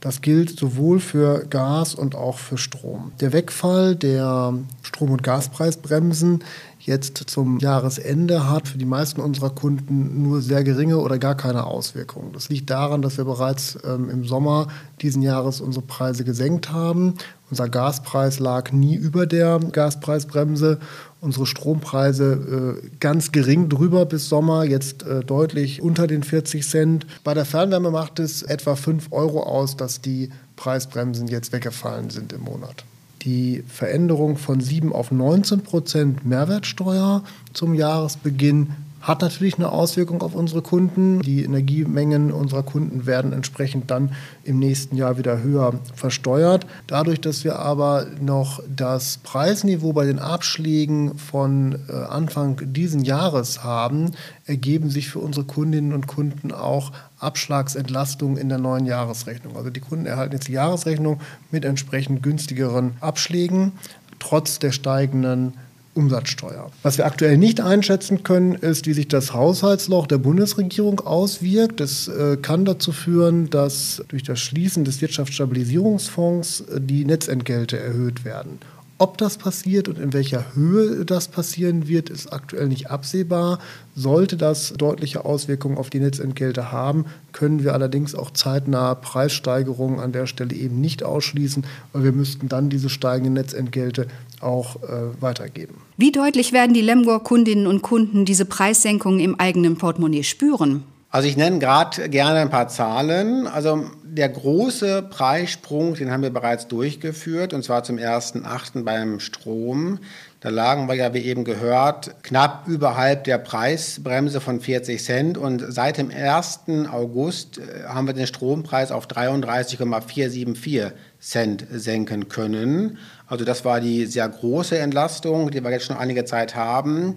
Das 0.00 0.22
gilt 0.22 0.58
sowohl 0.58 0.98
für 0.98 1.46
Gas 1.48 1.94
und 1.94 2.16
auch 2.16 2.38
für 2.38 2.58
Strom. 2.58 3.12
Der 3.20 3.32
Wegfall 3.32 3.94
der 3.94 4.54
Strom- 4.82 5.12
und 5.12 5.22
Gaspreisbremsen 5.22 6.42
jetzt 6.88 7.18
zum 7.26 7.58
Jahresende 7.58 8.50
hat 8.50 8.66
für 8.66 8.78
die 8.78 8.86
meisten 8.86 9.20
unserer 9.20 9.50
Kunden 9.50 10.22
nur 10.22 10.40
sehr 10.40 10.64
geringe 10.64 10.98
oder 10.98 11.18
gar 11.18 11.36
keine 11.36 11.64
Auswirkungen. 11.64 12.32
Das 12.32 12.48
liegt 12.48 12.70
daran, 12.70 13.02
dass 13.02 13.18
wir 13.18 13.24
bereits 13.24 13.78
ähm, 13.84 14.10
im 14.10 14.24
Sommer 14.24 14.68
diesen 15.00 15.22
Jahres 15.22 15.60
unsere 15.60 15.84
Preise 15.84 16.24
gesenkt 16.24 16.72
haben. 16.72 17.14
Unser 17.50 17.68
Gaspreis 17.68 18.40
lag 18.40 18.72
nie 18.72 18.96
über 18.96 19.26
der 19.26 19.60
Gaspreisbremse. 19.60 20.78
Unsere 21.20 21.46
Strompreise 21.46 22.78
äh, 22.82 22.88
ganz 23.00 23.32
gering 23.32 23.68
drüber 23.68 24.06
bis 24.06 24.28
Sommer, 24.28 24.64
jetzt 24.64 25.04
äh, 25.04 25.24
deutlich 25.24 25.82
unter 25.82 26.06
den 26.06 26.22
40 26.22 26.66
Cent. 26.66 27.06
Bei 27.22 27.34
der 27.34 27.44
Fernwärme 27.44 27.90
macht 27.90 28.18
es 28.18 28.42
etwa 28.42 28.76
5 28.76 29.08
Euro 29.12 29.42
aus, 29.42 29.76
dass 29.76 30.00
die 30.00 30.30
Preisbremsen 30.56 31.28
jetzt 31.28 31.52
weggefallen 31.52 32.10
sind 32.10 32.32
im 32.32 32.42
Monat 32.42 32.84
die 33.22 33.64
Veränderung 33.66 34.36
von 34.36 34.60
7 34.60 34.92
auf 34.92 35.10
19 35.10 35.62
Prozent 35.62 36.24
Mehrwertsteuer 36.24 37.22
zum 37.52 37.74
Jahresbeginn 37.74 38.74
hat 39.08 39.22
natürlich 39.22 39.56
eine 39.56 39.72
Auswirkung 39.72 40.20
auf 40.20 40.34
unsere 40.34 40.60
Kunden. 40.60 41.20
Die 41.22 41.42
Energiemengen 41.42 42.30
unserer 42.30 42.62
Kunden 42.62 43.06
werden 43.06 43.32
entsprechend 43.32 43.90
dann 43.90 44.12
im 44.44 44.58
nächsten 44.58 44.96
Jahr 44.96 45.16
wieder 45.16 45.42
höher 45.42 45.80
versteuert. 45.94 46.66
Dadurch, 46.86 47.18
dass 47.18 47.42
wir 47.42 47.58
aber 47.58 48.06
noch 48.20 48.62
das 48.68 49.16
Preisniveau 49.22 49.94
bei 49.94 50.04
den 50.04 50.18
Abschlägen 50.18 51.16
von 51.16 51.78
äh, 51.88 51.92
Anfang 51.92 52.60
diesen 52.74 53.02
Jahres 53.02 53.64
haben, 53.64 54.12
ergeben 54.44 54.90
sich 54.90 55.08
für 55.08 55.20
unsere 55.20 55.46
Kundinnen 55.46 55.94
und 55.94 56.06
Kunden 56.06 56.52
auch 56.52 56.92
Abschlagsentlastungen 57.18 58.36
in 58.36 58.50
der 58.50 58.58
neuen 58.58 58.84
Jahresrechnung. 58.84 59.56
Also 59.56 59.70
die 59.70 59.80
Kunden 59.80 60.04
erhalten 60.04 60.34
jetzt 60.34 60.48
die 60.48 60.52
Jahresrechnung 60.52 61.20
mit 61.50 61.64
entsprechend 61.64 62.22
günstigeren 62.22 62.92
Abschlägen, 63.00 63.72
trotz 64.18 64.58
der 64.58 64.72
steigenden 64.72 65.54
Umsatzsteuer. 65.98 66.70
Was 66.82 66.96
wir 66.96 67.06
aktuell 67.06 67.36
nicht 67.36 67.60
einschätzen 67.60 68.22
können, 68.22 68.54
ist, 68.54 68.86
wie 68.86 68.92
sich 68.94 69.08
das 69.08 69.34
Haushaltsloch 69.34 70.06
der 70.06 70.18
Bundesregierung 70.18 71.00
auswirkt. 71.00 71.80
Das 71.80 72.06
äh, 72.08 72.36
kann 72.40 72.64
dazu 72.64 72.92
führen, 72.92 73.50
dass 73.50 74.02
durch 74.08 74.22
das 74.22 74.38
Schließen 74.38 74.84
des 74.84 75.00
Wirtschaftsstabilisierungsfonds 75.00 76.60
äh, 76.60 76.80
die 76.80 77.04
Netzentgelte 77.04 77.78
erhöht 77.78 78.24
werden. 78.24 78.60
Ob 79.00 79.16
das 79.16 79.36
passiert 79.38 79.86
und 79.86 79.96
in 79.96 80.12
welcher 80.12 80.56
Höhe 80.56 81.04
das 81.04 81.28
passieren 81.28 81.86
wird, 81.86 82.10
ist 82.10 82.32
aktuell 82.32 82.66
nicht 82.66 82.90
absehbar. 82.90 83.60
Sollte 83.94 84.36
das 84.36 84.72
deutliche 84.76 85.24
Auswirkungen 85.24 85.78
auf 85.78 85.88
die 85.88 86.00
Netzentgelte 86.00 86.72
haben, 86.72 87.06
können 87.30 87.62
wir 87.62 87.74
allerdings 87.74 88.16
auch 88.16 88.32
zeitnah 88.32 88.96
Preissteigerungen 88.96 90.00
an 90.00 90.10
der 90.10 90.26
Stelle 90.26 90.52
eben 90.52 90.80
nicht 90.80 91.04
ausschließen, 91.04 91.64
weil 91.92 92.02
wir 92.02 92.12
müssten 92.12 92.48
dann 92.48 92.70
diese 92.70 92.88
steigenden 92.88 93.34
Netzentgelte 93.34 94.08
auch 94.40 94.82
äh, 94.82 95.20
weitergeben. 95.20 95.76
Wie 95.96 96.10
deutlich 96.10 96.52
werden 96.52 96.74
die 96.74 96.80
Lemgor-Kundinnen 96.80 97.68
und 97.68 97.82
Kunden 97.82 98.24
diese 98.24 98.46
Preissenkungen 98.46 99.20
im 99.20 99.38
eigenen 99.38 99.78
Portemonnaie 99.78 100.24
spüren? 100.24 100.82
Also 101.10 101.26
ich 101.26 101.36
nenne 101.36 101.58
gerade 101.58 102.08
gerne 102.10 102.40
ein 102.40 102.50
paar 102.50 102.68
Zahlen. 102.68 103.46
Also 103.46 103.84
der 104.10 104.28
große 104.28 105.02
Preissprung, 105.02 105.94
den 105.94 106.10
haben 106.10 106.22
wir 106.22 106.30
bereits 106.30 106.68
durchgeführt, 106.68 107.52
und 107.52 107.64
zwar 107.64 107.84
zum 107.84 107.96
1.8. 107.96 108.84
beim 108.84 109.20
Strom. 109.20 110.00
Da 110.40 110.50
lagen 110.50 110.86
wir 110.88 110.94
ja, 110.94 111.12
wie 111.14 111.22
eben 111.22 111.44
gehört, 111.44 112.14
knapp 112.22 112.68
überhalb 112.68 113.24
der 113.24 113.38
Preisbremse 113.38 114.40
von 114.40 114.60
40 114.60 115.02
Cent. 115.02 115.36
Und 115.38 115.64
seit 115.68 115.98
dem 115.98 116.10
1. 116.10 116.60
August 116.90 117.58
äh, 117.58 117.84
haben 117.88 118.06
wir 118.06 118.14
den 118.14 118.26
Strompreis 118.26 118.92
auf 118.92 119.06
33,474 119.06 120.92
Cent 121.20 121.66
senken 121.72 122.28
können. 122.28 122.98
Also 123.26 123.44
das 123.44 123.64
war 123.64 123.80
die 123.80 124.06
sehr 124.06 124.28
große 124.28 124.78
Entlastung, 124.78 125.50
die 125.50 125.62
wir 125.62 125.70
jetzt 125.72 125.86
schon 125.86 125.96
einige 125.96 126.24
Zeit 126.24 126.54
haben. 126.54 127.16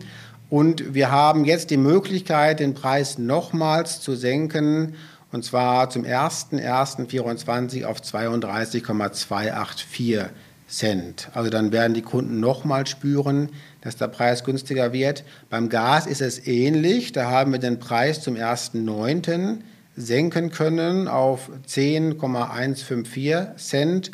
Und 0.50 0.94
wir 0.94 1.12
haben 1.12 1.46
jetzt 1.46 1.70
die 1.70 1.78
Möglichkeit, 1.78 2.60
den 2.60 2.74
Preis 2.74 3.18
nochmals 3.18 4.02
zu 4.02 4.16
senken, 4.16 4.96
und 5.32 5.46
zwar 5.46 5.90
zum 5.90 6.04
01.01.24 6.04 7.86
auf 7.86 8.02
32,284 8.02 10.26
Cent. 10.68 11.30
Also 11.34 11.50
dann 11.50 11.72
werden 11.74 11.94
die 11.94 12.02
Kunden 12.02 12.40
nochmal 12.40 12.88
spüren, 12.88 13.50
dass 13.82 13.98
der 13.98 14.08
Preis 14.08 14.46
günstiger 14.46 14.94
wird. 14.94 15.24
Beim 15.50 15.68
Gas 15.70 16.08
ist 16.08 16.22
es 16.22 16.48
ähnlich. 16.48 17.12
Da 17.12 17.30
haben 17.30 17.52
wir 17.52 17.60
den 17.60 17.80
Preis 17.80 18.22
zum 18.22 18.36
1.9. 18.36 19.58
senken 19.98 20.52
können 20.52 21.10
auf 21.10 21.50
10,154 21.66 23.58
Cent. 23.58 24.12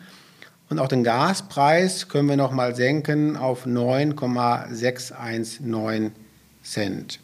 Und 0.70 0.80
auch 0.80 0.88
den 0.88 1.04
Gaspreis 1.04 2.10
können 2.10 2.28
wir 2.28 2.38
nochmal 2.38 2.74
senken 2.76 3.38
auf 3.38 3.68
9,619 3.68 6.12
Cent. 6.64 7.20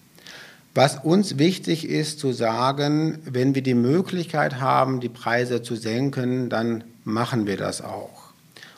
Was 0.76 0.98
uns 0.98 1.38
wichtig 1.38 1.88
ist 1.88 2.20
zu 2.20 2.32
sagen, 2.32 3.20
wenn 3.26 3.54
wir 3.54 3.62
die 3.62 3.76
Möglichkeit 3.76 4.60
haben, 4.60 5.02
die 5.02 5.10
Preise 5.10 5.62
zu 5.62 5.76
senken, 5.76 6.50
dann 6.50 6.84
machen 7.04 7.46
wir 7.46 7.58
das 7.58 7.82
auch. 7.82 8.34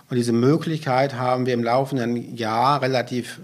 Und 0.10 0.18
diese 0.18 0.34
Möglichkeit 0.34 1.16
haben 1.16 1.46
wir 1.46 1.54
im 1.54 1.64
laufenden 1.64 2.36
Jahr 2.36 2.82
relativ 2.82 3.40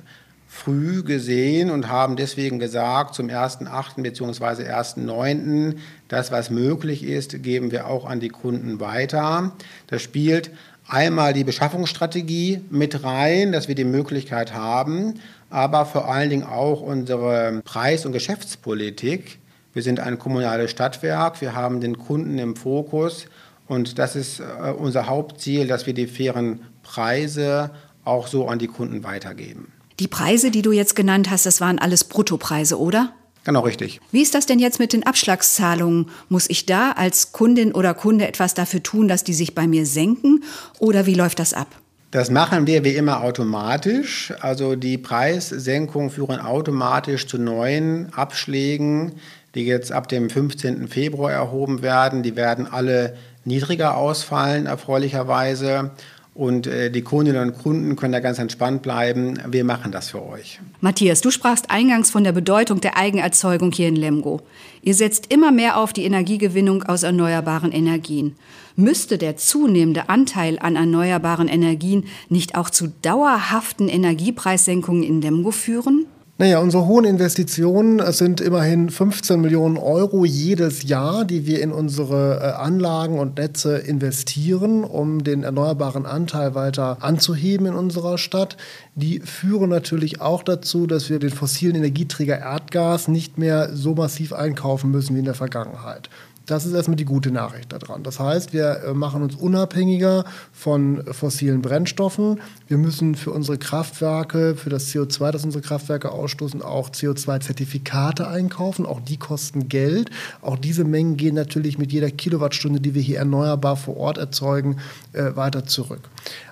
früh 0.49 1.01
gesehen 1.01 1.71
und 1.71 1.87
haben 1.87 2.17
deswegen 2.17 2.59
gesagt, 2.59 3.15
zum 3.15 3.27
1.8. 3.27 4.01
bzw. 4.01 4.69
1.9. 4.69 5.77
das, 6.09 6.29
was 6.31 6.49
möglich 6.49 7.03
ist, 7.03 7.41
geben 7.41 7.71
wir 7.71 7.87
auch 7.87 8.05
an 8.05 8.19
die 8.19 8.29
Kunden 8.29 8.81
weiter. 8.81 9.53
Das 9.87 10.01
spielt 10.01 10.51
einmal 10.89 11.31
die 11.31 11.45
Beschaffungsstrategie 11.45 12.61
mit 12.69 13.05
rein, 13.05 13.53
dass 13.53 13.69
wir 13.69 13.75
die 13.75 13.85
Möglichkeit 13.85 14.53
haben, 14.53 15.15
aber 15.51 15.85
vor 15.85 16.09
allen 16.09 16.29
Dingen 16.29 16.43
auch 16.43 16.81
unsere 16.81 17.61
Preis- 17.63 18.05
und 18.05 18.13
Geschäftspolitik. 18.13 19.39
Wir 19.73 19.83
sind 19.83 19.99
ein 19.99 20.17
kommunales 20.17 20.71
Stadtwerk, 20.71 21.39
wir 21.41 21.55
haben 21.55 21.79
den 21.79 21.97
Kunden 21.97 22.39
im 22.39 22.55
Fokus 22.55 23.27
und 23.67 23.99
das 23.99 24.15
ist 24.15 24.39
äh, 24.39 24.71
unser 24.71 25.07
Hauptziel, 25.07 25.67
dass 25.67 25.85
wir 25.85 25.93
die 25.93 26.07
fairen 26.07 26.61
Preise 26.83 27.71
auch 28.03 28.27
so 28.27 28.47
an 28.47 28.59
die 28.59 28.67
Kunden 28.67 29.03
weitergeben. 29.03 29.71
Die 29.99 30.07
Preise, 30.07 30.51
die 30.51 30.61
du 30.61 30.71
jetzt 30.71 30.95
genannt 30.95 31.29
hast, 31.29 31.45
das 31.45 31.61
waren 31.61 31.79
alles 31.79 32.03
Bruttopreise, 32.03 32.79
oder? 32.79 33.13
Genau 33.43 33.61
richtig. 33.61 34.01
Wie 34.11 34.21
ist 34.21 34.35
das 34.35 34.45
denn 34.45 34.59
jetzt 34.59 34.79
mit 34.79 34.93
den 34.93 35.05
Abschlagszahlungen? 35.05 36.09
Muss 36.29 36.49
ich 36.49 36.65
da 36.65 36.91
als 36.91 37.31
Kundin 37.31 37.71
oder 37.71 37.93
Kunde 37.93 38.27
etwas 38.27 38.53
dafür 38.53 38.83
tun, 38.83 39.07
dass 39.07 39.23
die 39.23 39.33
sich 39.33 39.55
bei 39.55 39.67
mir 39.67 39.85
senken? 39.85 40.43
Oder 40.79 41.05
wie 41.05 41.15
läuft 41.15 41.39
das 41.39 41.53
ab? 41.53 41.80
Das 42.11 42.29
machen 42.29 42.67
wir 42.67 42.83
wie 42.83 42.97
immer 42.97 43.23
automatisch. 43.23 44.33
Also 44.41 44.75
die 44.75 44.97
Preissenkungen 44.97 46.09
führen 46.09 46.41
automatisch 46.41 47.25
zu 47.25 47.37
neuen 47.37 48.13
Abschlägen, 48.13 49.13
die 49.55 49.65
jetzt 49.65 49.93
ab 49.93 50.09
dem 50.09 50.29
15. 50.29 50.89
Februar 50.89 51.31
erhoben 51.31 51.81
werden. 51.81 52.21
Die 52.21 52.35
werden 52.35 52.67
alle 52.69 53.15
niedriger 53.45 53.95
ausfallen, 53.95 54.65
erfreulicherweise. 54.65 55.91
Und 56.33 56.65
äh, 56.65 56.89
die 56.89 57.01
Kundinnen 57.01 57.41
und 57.41 57.57
Kunden 57.57 57.97
können 57.97 58.13
da 58.13 58.21
ganz 58.21 58.39
entspannt 58.39 58.81
bleiben. 58.81 59.37
Wir 59.49 59.65
machen 59.65 59.91
das 59.91 60.11
für 60.11 60.25
euch. 60.25 60.61
Matthias, 60.79 61.19
du 61.19 61.29
sprachst 61.29 61.69
eingangs 61.69 62.09
von 62.09 62.23
der 62.23 62.31
Bedeutung 62.31 62.79
der 62.79 62.97
Eigenerzeugung 62.97 63.73
hier 63.73 63.89
in 63.89 63.97
Lemgo. 63.97 64.39
Ihr 64.81 64.93
setzt 64.93 65.31
immer 65.31 65.51
mehr 65.51 65.77
auf 65.77 65.91
die 65.91 66.05
Energiegewinnung 66.05 66.83
aus 66.83 67.03
erneuerbaren 67.03 67.73
Energien. 67.73 68.37
Müsste 68.77 69.17
der 69.17 69.35
zunehmende 69.35 70.07
Anteil 70.07 70.57
an 70.57 70.77
erneuerbaren 70.77 71.49
Energien 71.49 72.05
nicht 72.29 72.55
auch 72.55 72.69
zu 72.69 72.87
dauerhaften 73.01 73.89
Energiepreissenkungen 73.89 75.03
in 75.03 75.21
Lemgo 75.21 75.51
führen? 75.51 76.05
Naja, 76.41 76.57
unsere 76.57 76.87
hohen 76.87 77.05
Investitionen 77.05 78.01
sind 78.13 78.41
immerhin 78.41 78.89
15 78.89 79.39
Millionen 79.39 79.77
Euro 79.77 80.25
jedes 80.25 80.81
Jahr, 80.81 81.23
die 81.23 81.45
wir 81.45 81.61
in 81.61 81.71
unsere 81.71 82.39
äh, 82.39 82.59
Anlagen 82.59 83.19
und 83.19 83.37
Netze 83.37 83.77
investieren, 83.77 84.83
um 84.83 85.23
den 85.23 85.43
erneuerbaren 85.43 86.07
Anteil 86.07 86.55
weiter 86.55 86.97
anzuheben 87.01 87.67
in 87.67 87.75
unserer 87.75 88.17
Stadt. 88.17 88.57
Die 88.95 89.19
führen 89.19 89.69
natürlich 89.69 90.19
auch 90.19 90.41
dazu, 90.41 90.87
dass 90.87 91.11
wir 91.11 91.19
den 91.19 91.29
fossilen 91.29 91.75
Energieträger 91.75 92.39
Erdgas 92.39 93.07
nicht 93.07 93.37
mehr 93.37 93.69
so 93.75 93.93
massiv 93.93 94.33
einkaufen 94.33 94.89
müssen 94.89 95.13
wie 95.13 95.19
in 95.19 95.25
der 95.25 95.35
Vergangenheit. 95.35 96.09
Das 96.45 96.65
ist 96.65 96.73
erstmal 96.73 96.95
die 96.95 97.05
gute 97.05 97.31
Nachricht 97.31 97.71
daran. 97.71 98.03
Das 98.03 98.19
heißt, 98.19 98.51
wir 98.51 98.83
äh, 98.83 98.93
machen 98.93 99.21
uns 99.21 99.35
unabhängiger 99.35 100.25
von 100.51 101.03
fossilen 101.11 101.61
Brennstoffen. 101.61 102.41
Wir 102.67 102.77
müssen 102.77 103.15
für 103.15 103.31
unsere 103.31 103.57
Kraftwerke, 103.57 104.55
für 104.55 104.69
das 104.69 104.87
CO2, 104.87 105.31
das 105.31 105.45
unsere 105.45 105.61
Kraftwerke 105.61 106.11
ausstoßen, 106.11 106.61
auch 106.61 106.89
CO2-Zertifikate 106.89 108.27
einkaufen. 108.27 108.85
Auch 108.85 108.99
die 108.99 109.17
kosten 109.17 109.69
Geld. 109.69 110.09
Auch 110.41 110.57
diese 110.57 110.83
Mengen 110.83 111.15
gehen 111.15 111.35
natürlich 111.35 111.77
mit 111.77 111.91
jeder 111.91 112.09
Kilowattstunde, 112.09 112.81
die 112.81 112.95
wir 112.95 113.01
hier 113.01 113.19
erneuerbar 113.19 113.77
vor 113.77 113.97
Ort 113.97 114.17
erzeugen, 114.17 114.77
äh, 115.13 115.35
weiter 115.35 115.65
zurück. 115.65 116.09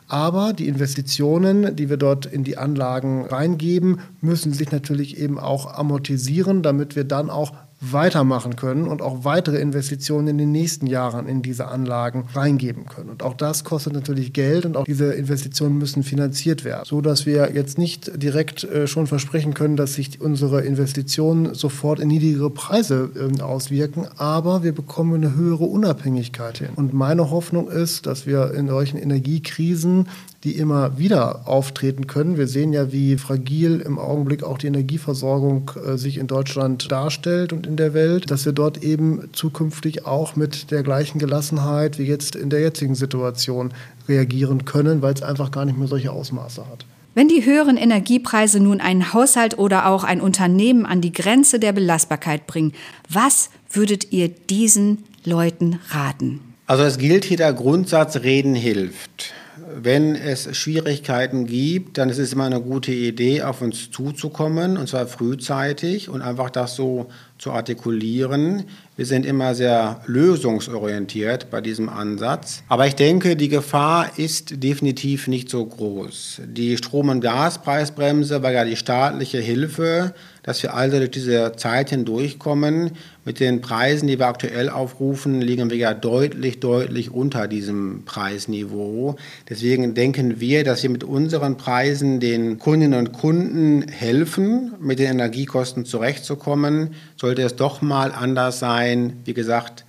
Aber 0.08 0.54
die 0.54 0.68
Investitionen, 0.68 1.76
die 1.76 1.90
wir 1.90 1.98
dort 1.98 2.26
in 2.26 2.44
die 2.44 2.58
Anlagen 2.58 3.26
reingeben, 3.26 4.00
müssen 4.22 4.54
sich 4.54 4.72
natürlich 4.72 5.18
eben 5.18 5.40
auch 5.40 5.72
amortisieren, 5.72 6.64
damit 6.64 6.96
wir 6.96 7.04
dann 7.04 7.30
auch 7.30 7.54
weitermachen 7.82 8.56
können 8.56 8.88
und 8.88 9.02
auch 9.02 9.24
weitere 9.24 9.58
Investitionen 9.58 10.28
in 10.28 10.38
den 10.38 10.52
nächsten 10.52 10.86
Jahren 10.86 11.28
in 11.28 11.42
diese 11.42 11.68
Anlagen 11.70 12.26
reingeben 12.34 12.86
können. 12.86 13.10
Und 13.10 13.24
auch 13.24 13.34
das 13.34 13.64
kostet 13.64 13.94
natürlich 13.94 14.34
Geld 14.34 14.66
und 14.66 14.76
auch 14.76 14.84
diese 14.84 15.14
Investitionen 15.14 15.78
müssen 15.78 16.04
finanziert 16.04 16.66
werden, 16.66 16.84
so 16.86 17.00
dass 17.00 17.26
wir 17.26 17.52
jetzt 17.54 17.78
nicht 17.78 18.22
direkt 18.22 18.66
äh, 18.66 18.86
schon 18.88 19.08
versprechen 19.08 19.54
können, 19.54 19.78
dass 19.78 19.94
sich 19.94 20.20
unsere 20.20 20.62
Investitionen 20.62 21.54
sofort 21.54 22.00
in 22.00 22.10
niedrigere 22.10 22.50
Preise 22.50 23.12
äh, 23.16 23.42
auswirken, 23.42 24.08
aber 24.18 24.64
wir 24.64 24.74
bekommen 24.74 25.16
eine 25.16 25.36
höhere 25.36 25.66
Unabhängigkeit 25.66 26.58
hin. 26.58 26.70
Und 26.76 26.94
meine 26.94 27.32
Hoffnung 27.32 27.70
ist, 27.70 28.06
dass 28.06 28.26
wir 28.26 28.54
in 28.54 28.68
solchen 28.68 28.98
Energiekrisen 28.98 30.08
die 30.44 30.54
immer 30.54 30.98
wieder 30.98 31.48
auftreten 31.48 32.08
können. 32.08 32.38
Wir 32.38 32.48
sehen 32.48 32.72
ja, 32.72 32.94
wie 32.94 33.18
fragil 33.18 33.82
im 33.82 34.00
Augenblick 34.00 34.44
auch 34.44 34.58
die 34.58 34.68
Energieversorgung 34.68 35.72
äh, 35.86 35.98
sich 35.98 36.18
in 36.18 36.28
Deutschland 36.28 36.90
darstellt 36.92 37.52
und 37.52 37.68
in 37.68 37.76
der 37.76 37.94
Welt, 37.94 38.32
dass 38.32 38.46
wir 38.46 38.54
dort 38.54 38.82
eben 38.82 39.30
zukünftig 39.34 40.06
auch 40.06 40.38
mit 40.38 40.72
der 40.72 40.82
gleichen 40.84 41.20
Gelassenheit 41.20 42.00
wie 42.00 42.04
jetzt 42.04 42.36
in 42.36 42.50
der 42.50 42.62
jetzigen 42.62 42.96
Situation 42.96 43.74
reagieren 44.08 44.64
können, 44.64 45.02
weil 45.02 45.14
es 45.14 45.24
einfach 45.24 45.52
gar 45.52 45.66
nicht 45.66 45.78
mehr 45.78 45.90
solche 45.90 46.12
Ausmaße 46.12 46.66
hat. 46.72 46.86
Wenn 47.16 47.28
die 47.28 47.44
höheren 47.44 47.76
Energiepreise 47.76 48.62
nun 48.62 48.80
einen 48.80 49.14
Haushalt 49.14 49.58
oder 49.58 49.88
auch 49.88 50.06
ein 50.06 50.22
Unternehmen 50.22 50.86
an 50.86 51.02
die 51.02 51.12
Grenze 51.12 51.60
der 51.60 51.74
Belastbarkeit 51.74 52.48
bringen, 52.48 52.72
was 53.10 53.50
würdet 53.70 54.14
ihr 54.14 54.30
diesen 54.30 55.04
Leuten 55.26 55.80
raten? 55.90 56.40
Also 56.66 56.84
es 56.84 56.98
gilt 56.98 57.26
hier 57.26 57.38
der 57.38 57.52
Grundsatz, 57.52 58.18
Reden 58.18 58.56
hilft 58.56 59.34
wenn 59.76 60.16
es 60.16 60.56
Schwierigkeiten 60.56 61.46
gibt, 61.46 61.98
dann 61.98 62.10
ist 62.10 62.18
es 62.18 62.34
immer 62.34 62.46
eine 62.46 62.62
gute 62.62 62.92
Idee, 62.92 63.44
auf 63.44 63.62
uns 63.62 63.92
zuzukommen, 63.92 64.78
und 64.78 64.88
zwar 64.88 65.08
frühzeitig 65.08 66.10
und 66.10 66.22
einfach 66.22 66.50
das 66.50 66.76
so 66.76 67.10
zu 67.38 67.52
artikulieren. 67.52 68.66
Wir 68.98 69.06
sind 69.06 69.26
immer 69.26 69.56
sehr 69.56 70.02
lösungsorientiert 70.08 71.50
bei 71.50 71.62
diesem 71.62 71.88
Ansatz. 71.88 72.64
Aber 72.68 72.86
ich 72.86 72.96
denke, 72.96 73.36
die 73.36 73.48
Gefahr 73.48 74.12
ist 74.18 74.62
definitiv 74.62 75.28
nicht 75.28 75.50
so 75.50 75.66
groß. 75.66 76.42
Die 76.46 76.76
Strom- 76.78 77.10
und 77.10 77.22
Gaspreisbremse 77.22 78.44
war 78.44 78.52
ja 78.52 78.66
die 78.66 78.76
staatliche 78.76 79.40
Hilfe, 79.40 80.14
dass 80.50 80.64
wir 80.64 80.74
also 80.74 80.98
durch 80.98 81.12
diese 81.12 81.52
Zeit 81.58 81.92
hindurchkommen. 81.92 82.94
Mit 83.24 83.40
den 83.40 83.62
Preisen, 83.62 84.08
die 84.08 84.18
wir 84.18 84.26
aktuell 84.26 84.68
aufrufen, 84.68 85.42
liegen 85.42 85.70
wir 85.70 85.78
ja 85.78 85.94
deutlich, 85.94 86.60
deutlich 86.60 87.12
unter 87.12 87.48
diesem 87.48 88.02
Preisniveau. 88.06 89.16
Deswegen 89.48 89.94
denken 89.94 90.40
wir, 90.40 90.64
dass 90.64 90.82
wir 90.82 90.90
mit 90.90 91.04
unseren 91.04 91.58
Preisen 91.58 92.20
den 92.20 92.58
Kundinnen 92.58 92.98
und 92.98 93.12
Kunden 93.14 93.88
helfen, 93.90 94.72
mit 94.82 94.98
den 94.98 95.12
Energiekosten 95.12 95.86
zurechtzukommen. 95.86 96.96
Sollte 97.16 97.44
es 97.44 97.56
doch 97.56 97.84
mal 97.84 98.12
anders 98.12 98.58
sein, 98.58 99.18
wie 99.26 99.36
gesagt, 99.36 99.86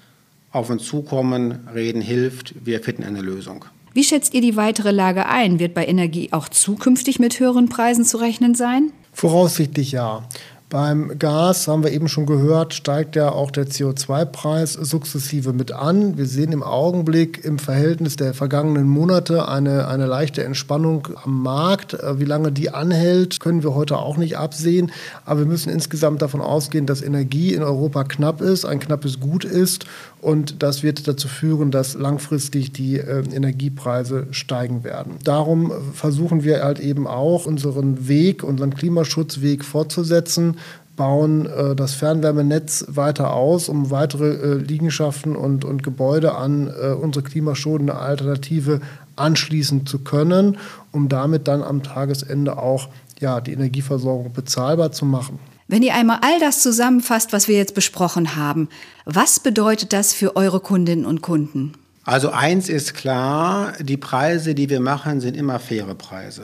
auf 0.53 0.69
uns 0.69 0.85
zukommen, 0.85 1.67
reden 1.75 2.03
hilft, 2.03 2.67
wir 2.67 2.83
finden 2.83 3.05
eine 3.05 3.23
Lösung. 3.23 3.65
Wie 3.95 4.05
schätzt 4.05 4.35
ihr 4.35 4.43
die 4.43 4.57
weitere 4.57 4.91
Lage 4.91 5.25
ein? 5.25 5.59
Wird 5.59 5.73
bei 5.73 5.87
Energie 5.87 6.29
auch 6.33 6.51
zukünftig 6.51 7.19
mit 7.19 7.41
höheren 7.41 7.71
Preisen 7.71 8.05
zu 8.05 8.19
rechnen 8.19 8.55
sein? 8.55 8.93
Voraussichtlich 9.13 9.93
ja. 9.93 10.23
Beim 10.71 11.19
Gas 11.19 11.67
haben 11.67 11.83
wir 11.83 11.91
eben 11.91 12.07
schon 12.07 12.27
gehört, 12.27 12.75
steigt 12.75 13.17
ja 13.17 13.33
auch 13.33 13.51
der 13.51 13.67
CO2-Preis 13.67 14.75
sukzessive 14.75 15.53
mit 15.53 15.73
an. 15.73 16.17
Wir 16.17 16.27
sehen 16.27 16.53
im 16.53 16.63
Augenblick 16.63 17.45
im 17.45 17.59
Verhältnis 17.59 18.15
der 18.15 18.35
vergangenen 18.35 18.87
Monate 18.87 19.49
eine, 19.49 19.89
eine 19.89 20.07
leichte 20.07 20.45
Entspannung 20.45 21.09
am 21.25 21.43
Markt. 21.43 21.95
Äh, 21.95 22.21
wie 22.21 22.25
lange 22.25 22.53
die 22.53 22.71
anhält, 22.71 23.41
können 23.41 23.65
wir 23.65 23.75
heute 23.75 23.97
auch 23.97 24.17
nicht 24.17 24.39
absehen. 24.39 24.93
Aber 25.25 25.41
wir 25.41 25.47
müssen 25.47 25.71
insgesamt 25.71 26.23
davon 26.23 26.41
ausgehen, 26.41 26.87
dass 26.87 27.03
Energie 27.03 27.53
in 27.53 27.65
Europa 27.65 28.05
knapp 28.05 28.41
ist, 28.41 28.65
ein 28.65 28.79
knappes 28.79 29.19
Gut 29.19 29.45
ist. 29.45 29.87
Und 30.21 30.63
das 30.63 30.85
wird 30.85 31.09
dazu 31.09 31.27
führen, 31.27 31.73
dass 31.73 31.95
langfristig 31.95 32.73
die 32.73 32.99
äh, 32.99 33.25
Energiepreise 33.35 34.29
steigen 34.31 34.85
werden. 34.85 35.15
Darum 35.25 35.73
versuchen 35.95 36.45
wir 36.45 36.63
halt 36.63 36.79
eben 36.79 37.09
auch 37.09 37.47
unseren 37.47 38.07
Weg, 38.07 38.45
unseren 38.45 38.73
Klimaschutzweg 38.73 39.65
fortzusetzen 39.65 40.59
bauen 40.97 41.47
äh, 41.47 41.75
das 41.75 41.95
Fernwärmenetz 41.95 42.85
weiter 42.89 43.33
aus, 43.33 43.69
um 43.69 43.91
weitere 43.91 44.35
äh, 44.35 44.55
Liegenschaften 44.55 45.37
und, 45.37 45.65
und 45.65 45.83
Gebäude 45.83 46.35
an 46.35 46.69
äh, 46.69 46.91
unsere 46.91 47.25
klimaschonende 47.25 47.95
Alternative 47.95 48.81
anschließen 49.17 49.87
zu 49.87 50.01
können, 50.01 50.59
um 50.93 51.09
damit 51.09 51.49
dann 51.49 51.63
am 51.63 51.83
Tagesende 51.83 52.59
auch 52.59 52.89
ja, 53.21 53.41
die 53.41 53.53
Energieversorgung 53.53 54.33
bezahlbar 54.33 54.93
zu 54.93 55.05
machen. 55.05 55.39
Wenn 55.69 55.83
ihr 55.83 55.95
einmal 55.95 56.19
all 56.23 56.41
das 56.41 56.63
zusammenfasst, 56.63 57.33
was 57.33 57.47
wir 57.47 57.57
jetzt 57.57 57.75
besprochen 57.75 58.35
haben, 58.35 58.69
was 59.05 59.39
bedeutet 59.39 59.93
das 59.93 60.13
für 60.13 60.35
eure 60.35 60.59
Kundinnen 60.59 61.07
und 61.07 61.23
Kunden? 61.23 61.75
Also 62.05 62.31
eins 62.31 62.69
ist 62.69 62.95
klar, 62.95 63.75
die 63.79 63.97
Preise, 63.97 64.55
die 64.57 64.69
wir 64.69 64.81
machen, 64.81 65.21
sind 65.21 65.37
immer 65.37 65.61
faire 65.61 65.95
Preise. 65.95 66.43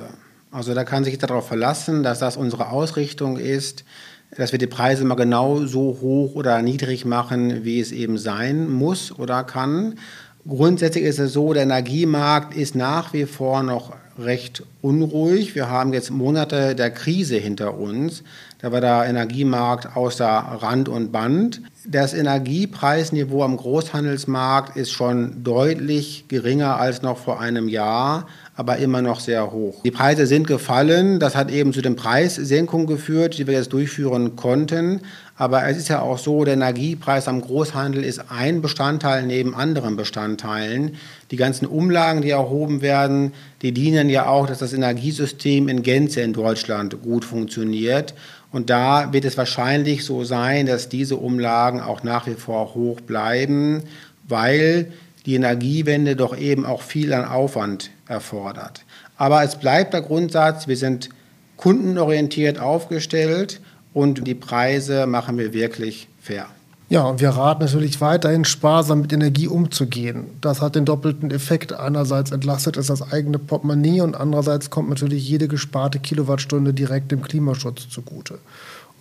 Also 0.53 0.75
da 0.75 0.85
kann 0.85 1.03
sich 1.03 1.19
darauf 1.19 1.49
verlassen, 1.49 2.03
dass 2.03 2.21
das 2.21 2.37
unsere 2.37 2.69
Ausrichtung 2.71 3.37
ist, 3.37 3.85
dass 4.37 4.53
wir 4.53 4.59
die 4.59 4.67
Preise 4.67 5.05
mal 5.05 5.15
genau 5.15 5.65
so 5.65 5.99
hoch 6.01 6.35
oder 6.35 6.61
niedrig 6.62 7.05
machen, 7.05 7.65
wie 7.65 7.81
es 7.81 7.93
eben 7.93 8.19
sein 8.19 8.71
muss 8.71 9.17
oder 9.19 9.45
kann. 9.45 9.95
Grundsätzlich 10.47 11.05
ist 11.05 11.19
es 11.19 11.33
so, 11.33 11.53
der 11.53 11.65
Energiemarkt 11.65 12.55
ist 12.55 12.75
nach 12.75 13.12
wie 13.12 13.27
vor 13.27 13.62
noch 13.62 13.95
recht 14.18 14.62
unruhig. 14.83 15.55
Wir 15.55 15.68
haben 15.68 15.92
jetzt 15.92 16.11
Monate 16.11 16.74
der 16.74 16.90
Krise 16.90 17.37
hinter 17.37 17.79
uns. 17.79 18.22
Da 18.59 18.72
war 18.72 18.81
der 18.81 19.05
Energiemarkt 19.05 19.96
außer 19.96 20.26
Rand 20.26 20.88
und 20.88 21.12
Band. 21.12 21.61
Das 21.87 22.14
Energiepreisniveau 22.14 23.42
am 23.42 23.57
Großhandelsmarkt 23.57 24.76
ist 24.76 24.90
schon 24.90 25.44
deutlich 25.44 26.26
geringer 26.29 26.79
als 26.79 27.02
noch 27.02 27.18
vor 27.18 27.40
einem 27.40 27.68
Jahr 27.68 28.26
aber 28.57 28.79
immer 28.79 29.02
noch 29.02 29.20
sehr 29.20 29.52
hoch. 29.52 29.83
Die 29.85 29.90
Preise 29.90 30.26
sind 30.26 30.46
gefallen. 30.46 31.20
Das 31.20 31.37
hat 31.37 31.50
eben 31.50 31.74
zu 31.74 31.83
den 31.83 31.94
Preissenkungen 31.94 32.87
geführt, 32.87 33.37
die 33.37 33.46
wir 33.46 33.55
jetzt 33.55 33.72
durchführen 33.72 34.35
konnten. 34.35 35.02
Aber 35.37 35.66
es 35.68 35.76
ist 35.76 35.88
ja 35.88 36.00
auch 36.00 36.16
so, 36.16 36.44
der 36.44 36.55
Energiepreis 36.55 37.29
am 37.29 37.42
Großhandel 37.42 38.02
ist 38.02 38.31
ein 38.31 38.62
Bestandteil 38.62 39.26
neben 39.26 39.55
anderen 39.55 39.96
Bestandteilen. 39.96 40.96
Die 41.31 41.37
ganzen 41.37 41.67
Umlagen, 41.67 42.23
die 42.23 42.31
erhoben 42.31 42.83
werden, 42.83 43.33
die 43.62 43.73
dienen 43.73 44.09
ja 44.09 44.29
auch, 44.29 44.47
dass 44.47 44.59
das 44.59 44.73
Energiesystem 44.73 45.69
in 45.69 45.83
Gänze 45.83 46.21
in 46.21 46.33
Deutschland 46.33 47.03
gut 47.03 47.25
funktioniert. 47.25 48.15
Und 48.53 48.71
da 48.71 49.12
wird 49.12 49.25
es 49.25 49.37
wahrscheinlich 49.37 50.05
so 50.05 50.25
sein, 50.25 50.67
dass 50.67 50.89
diese 50.89 51.17
Umlagen 51.17 51.81
auch 51.81 52.03
nach 52.03 52.27
wie 52.27 52.35
vor 52.35 52.75
hoch 52.75 53.01
bleiben, 53.01 53.83
weil 54.29 54.93
die 55.27 55.35
Energiewende 55.35 56.15
doch 56.15 56.37
eben 56.37 56.65
auch 56.65 56.83
viel 56.83 57.12
an 57.12 57.25
Aufwand 57.25 57.91
erfordert. 58.07 58.85
Aber 59.17 59.43
es 59.43 59.57
bleibt 59.57 59.95
der 59.95 60.03
Grundsatz, 60.03 60.69
wir 60.69 60.77
sind 60.77 61.09
kundenorientiert 61.57 62.61
aufgestellt 62.61 63.61
und 63.93 64.27
die 64.27 64.35
Preise 64.35 65.07
machen 65.07 65.39
wir 65.39 65.53
wirklich 65.53 66.07
fair. 66.21 66.47
Ja, 66.88 67.03
und 67.03 67.20
wir 67.20 67.31
raten 67.31 67.64
natürlich 67.64 68.01
weiterhin 68.01 68.44
sparsam 68.44 69.01
mit 69.01 69.12
Energie 69.12 69.49
umzugehen. 69.49 70.27
Das 70.40 70.62
hat 70.62 70.77
den 70.77 70.85
doppelten 70.85 71.33
Effekt. 71.33 71.72
Einerseits 71.72 72.31
entlastet 72.31 72.77
es 72.77 72.87
das 72.87 73.12
eigene 73.12 73.40
Portemonnaie 73.40 74.03
und 74.03 74.14
andererseits 74.14 74.70
kommt 74.70 74.88
natürlich 74.88 75.29
jede 75.29 75.49
gesparte 75.49 75.99
Kilowattstunde 75.99 76.72
direkt 76.72 77.11
dem 77.11 77.22
Klimaschutz 77.22 77.88
zugute. 77.88 78.38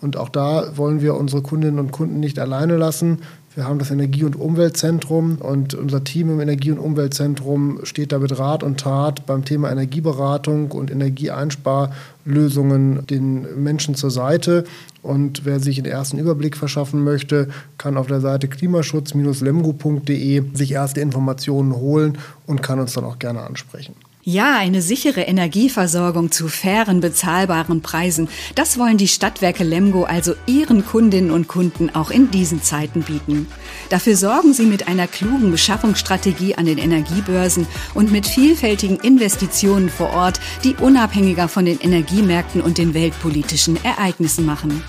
Und 0.01 0.17
auch 0.17 0.29
da 0.29 0.75
wollen 0.77 1.01
wir 1.01 1.15
unsere 1.15 1.43
Kundinnen 1.43 1.79
und 1.79 1.91
Kunden 1.91 2.19
nicht 2.19 2.39
alleine 2.39 2.75
lassen. 2.75 3.19
Wir 3.55 3.65
haben 3.65 3.79
das 3.79 3.89
Energie- 3.89 4.25
und 4.25 4.35
Umweltzentrum 4.35 5.37
und 5.37 5.73
unser 5.75 6.03
Team 6.03 6.29
im 6.29 6.41
Energie- 6.41 6.71
und 6.71 6.79
Umweltzentrum 6.79 7.79
steht 7.83 8.11
da 8.11 8.19
mit 8.19 8.37
Rat 8.37 8.63
und 8.63 8.81
Tat 8.81 9.25
beim 9.25 9.45
Thema 9.45 9.71
Energieberatung 9.71 10.71
und 10.71 10.91
Energieeinsparlösungen 10.91 13.07
den 13.07 13.63
Menschen 13.63 13.95
zur 13.95 14.11
Seite. 14.11 14.65
Und 15.01 15.45
wer 15.45 15.61
sich 15.61 15.77
den 15.77 15.85
ersten 15.85 16.17
Überblick 16.17 16.57
verschaffen 16.57 17.01
möchte, 17.01 17.47
kann 17.77 17.95
auf 17.95 18.07
der 18.07 18.19
Seite 18.19 18.49
klimaschutz-lemgo.de 18.49 20.43
sich 20.53 20.73
erste 20.73 20.99
Informationen 20.99 21.77
holen 21.77 22.17
und 22.45 22.61
kann 22.61 22.81
uns 22.81 22.91
dann 22.91 23.05
auch 23.05 23.19
gerne 23.19 23.43
ansprechen. 23.43 23.95
Ja, 24.27 24.57
eine 24.57 24.81
sichere 24.81 25.21
Energieversorgung 25.21 26.31
zu 26.31 26.47
fairen, 26.47 26.99
bezahlbaren 26.99 27.83
Preisen. 27.83 28.27
Das 28.55 28.79
wollen 28.79 28.97
die 28.97 29.07
Stadtwerke 29.07 29.63
Lemgo 29.63 30.05
also 30.05 30.33
ihren 30.47 30.83
Kundinnen 30.83 31.29
und 31.29 31.47
Kunden 31.47 31.91
auch 31.93 32.09
in 32.09 32.31
diesen 32.31 32.63
Zeiten 32.63 33.03
bieten. 33.03 33.45
Dafür 33.89 34.17
sorgen 34.17 34.51
sie 34.51 34.65
mit 34.65 34.87
einer 34.87 35.05
klugen 35.05 35.51
Beschaffungsstrategie 35.51 36.55
an 36.55 36.65
den 36.65 36.79
Energiebörsen 36.79 37.67
und 37.93 38.11
mit 38.11 38.25
vielfältigen 38.25 38.97
Investitionen 38.97 39.89
vor 39.89 40.09
Ort, 40.09 40.39
die 40.63 40.73
unabhängiger 40.73 41.47
von 41.47 41.65
den 41.65 41.79
Energiemärkten 41.79 42.61
und 42.61 42.79
den 42.79 42.95
weltpolitischen 42.95 43.77
Ereignissen 43.85 44.43
machen. 44.43 44.81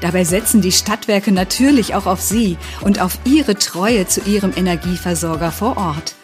Dabei 0.00 0.22
setzen 0.22 0.60
die 0.60 0.70
Stadtwerke 0.70 1.32
natürlich 1.32 1.96
auch 1.96 2.06
auf 2.06 2.20
Sie 2.20 2.56
und 2.82 3.00
auf 3.00 3.18
Ihre 3.24 3.56
Treue 3.56 4.06
zu 4.06 4.20
Ihrem 4.20 4.52
Energieversorger 4.56 5.50
vor 5.50 5.76
Ort. 5.76 6.14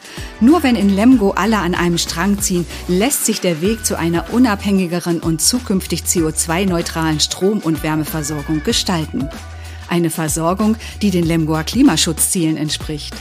Nur 0.40 0.62
wenn 0.62 0.76
in 0.76 0.94
Lemgo 0.94 1.30
alle 1.30 1.58
an 1.58 1.74
einem 1.74 1.98
Strang 1.98 2.40
ziehen, 2.40 2.66
lässt 2.88 3.24
sich 3.26 3.40
der 3.40 3.60
Weg 3.60 3.86
zu 3.86 3.98
einer 3.98 4.32
unabhängigeren 4.32 5.20
und 5.20 5.40
zukünftig 5.40 6.02
CO2-neutralen 6.02 7.20
Strom- 7.20 7.60
und 7.60 7.82
Wärmeversorgung 7.82 8.62
gestalten. 8.62 9.28
Eine 9.88 10.10
Versorgung, 10.10 10.76
die 11.02 11.10
den 11.10 11.24
Lemgoer 11.24 11.62
Klimaschutzzielen 11.62 12.56
entspricht. 12.56 13.14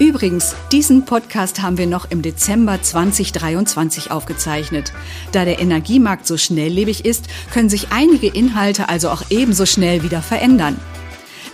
Übrigens, 0.00 0.56
diesen 0.72 1.04
Podcast 1.04 1.60
haben 1.60 1.76
wir 1.76 1.86
noch 1.86 2.10
im 2.10 2.22
Dezember 2.22 2.80
2023 2.80 4.10
aufgezeichnet. 4.10 4.94
Da 5.30 5.44
der 5.44 5.58
Energiemarkt 5.58 6.26
so 6.26 6.38
schnelllebig 6.38 7.04
ist, 7.04 7.26
können 7.52 7.68
sich 7.68 7.88
einige 7.90 8.28
Inhalte 8.28 8.88
also 8.88 9.10
auch 9.10 9.24
ebenso 9.28 9.66
schnell 9.66 10.02
wieder 10.02 10.22
verändern. 10.22 10.80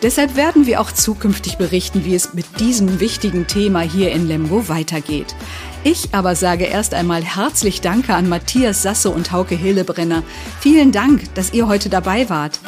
Deshalb 0.03 0.37
werden 0.37 0.67
wir 0.67 0.81
auch 0.81 0.93
zukünftig 0.93 1.57
berichten, 1.57 2.05
wie 2.05 2.15
es 2.15 2.35
mit 2.35 2.61
diesem 2.61 3.01
wichtigen 3.01 3.47
Thema 3.47 3.81
hier 3.81 4.13
in 4.13 4.29
Lemgo 4.29 4.69
weitergeht. 4.69 5.35
Ich 5.85 6.09
aber 6.13 6.35
sage 6.35 6.65
erst 6.65 6.95
einmal 6.95 7.23
herzlich 7.23 7.81
Danke 7.81 8.15
an 8.15 8.29
Matthias 8.29 8.83
Sasso 8.83 9.11
und 9.11 9.33
Hauke 9.33 9.55
Hillebrenner. 9.55 10.23
Vielen 10.61 10.93
Dank, 10.93 11.35
dass 11.35 11.53
ihr 11.53 11.67
heute 11.67 11.89
dabei 11.89 12.29
wart. 12.29 12.61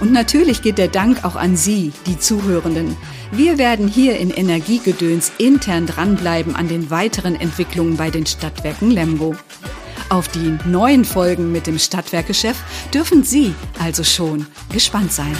Und 0.00 0.12
natürlich 0.12 0.60
geht 0.60 0.78
der 0.78 0.88
Dank 0.88 1.24
auch 1.24 1.36
an 1.36 1.56
Sie, 1.56 1.92
die 2.06 2.18
Zuhörenden. 2.18 2.96
Wir 3.30 3.58
werden 3.58 3.88
hier 3.88 4.18
in 4.18 4.30
Energiegedöns 4.30 5.32
intern 5.38 5.86
dranbleiben 5.86 6.54
an 6.56 6.68
den 6.68 6.90
weiteren 6.90 7.40
Entwicklungen 7.40 7.96
bei 7.96 8.10
den 8.10 8.26
Stadtwerken 8.26 8.90
Lemgo. 8.90 9.34
Auf 10.10 10.28
die 10.28 10.58
neuen 10.66 11.04
Folgen 11.04 11.50
mit 11.50 11.66
dem 11.66 11.78
Stadtwerkechef 11.78 12.56
dürfen 12.92 13.24
Sie 13.24 13.54
also 13.78 14.04
schon 14.04 14.46
gespannt 14.70 15.12
sein. 15.12 15.34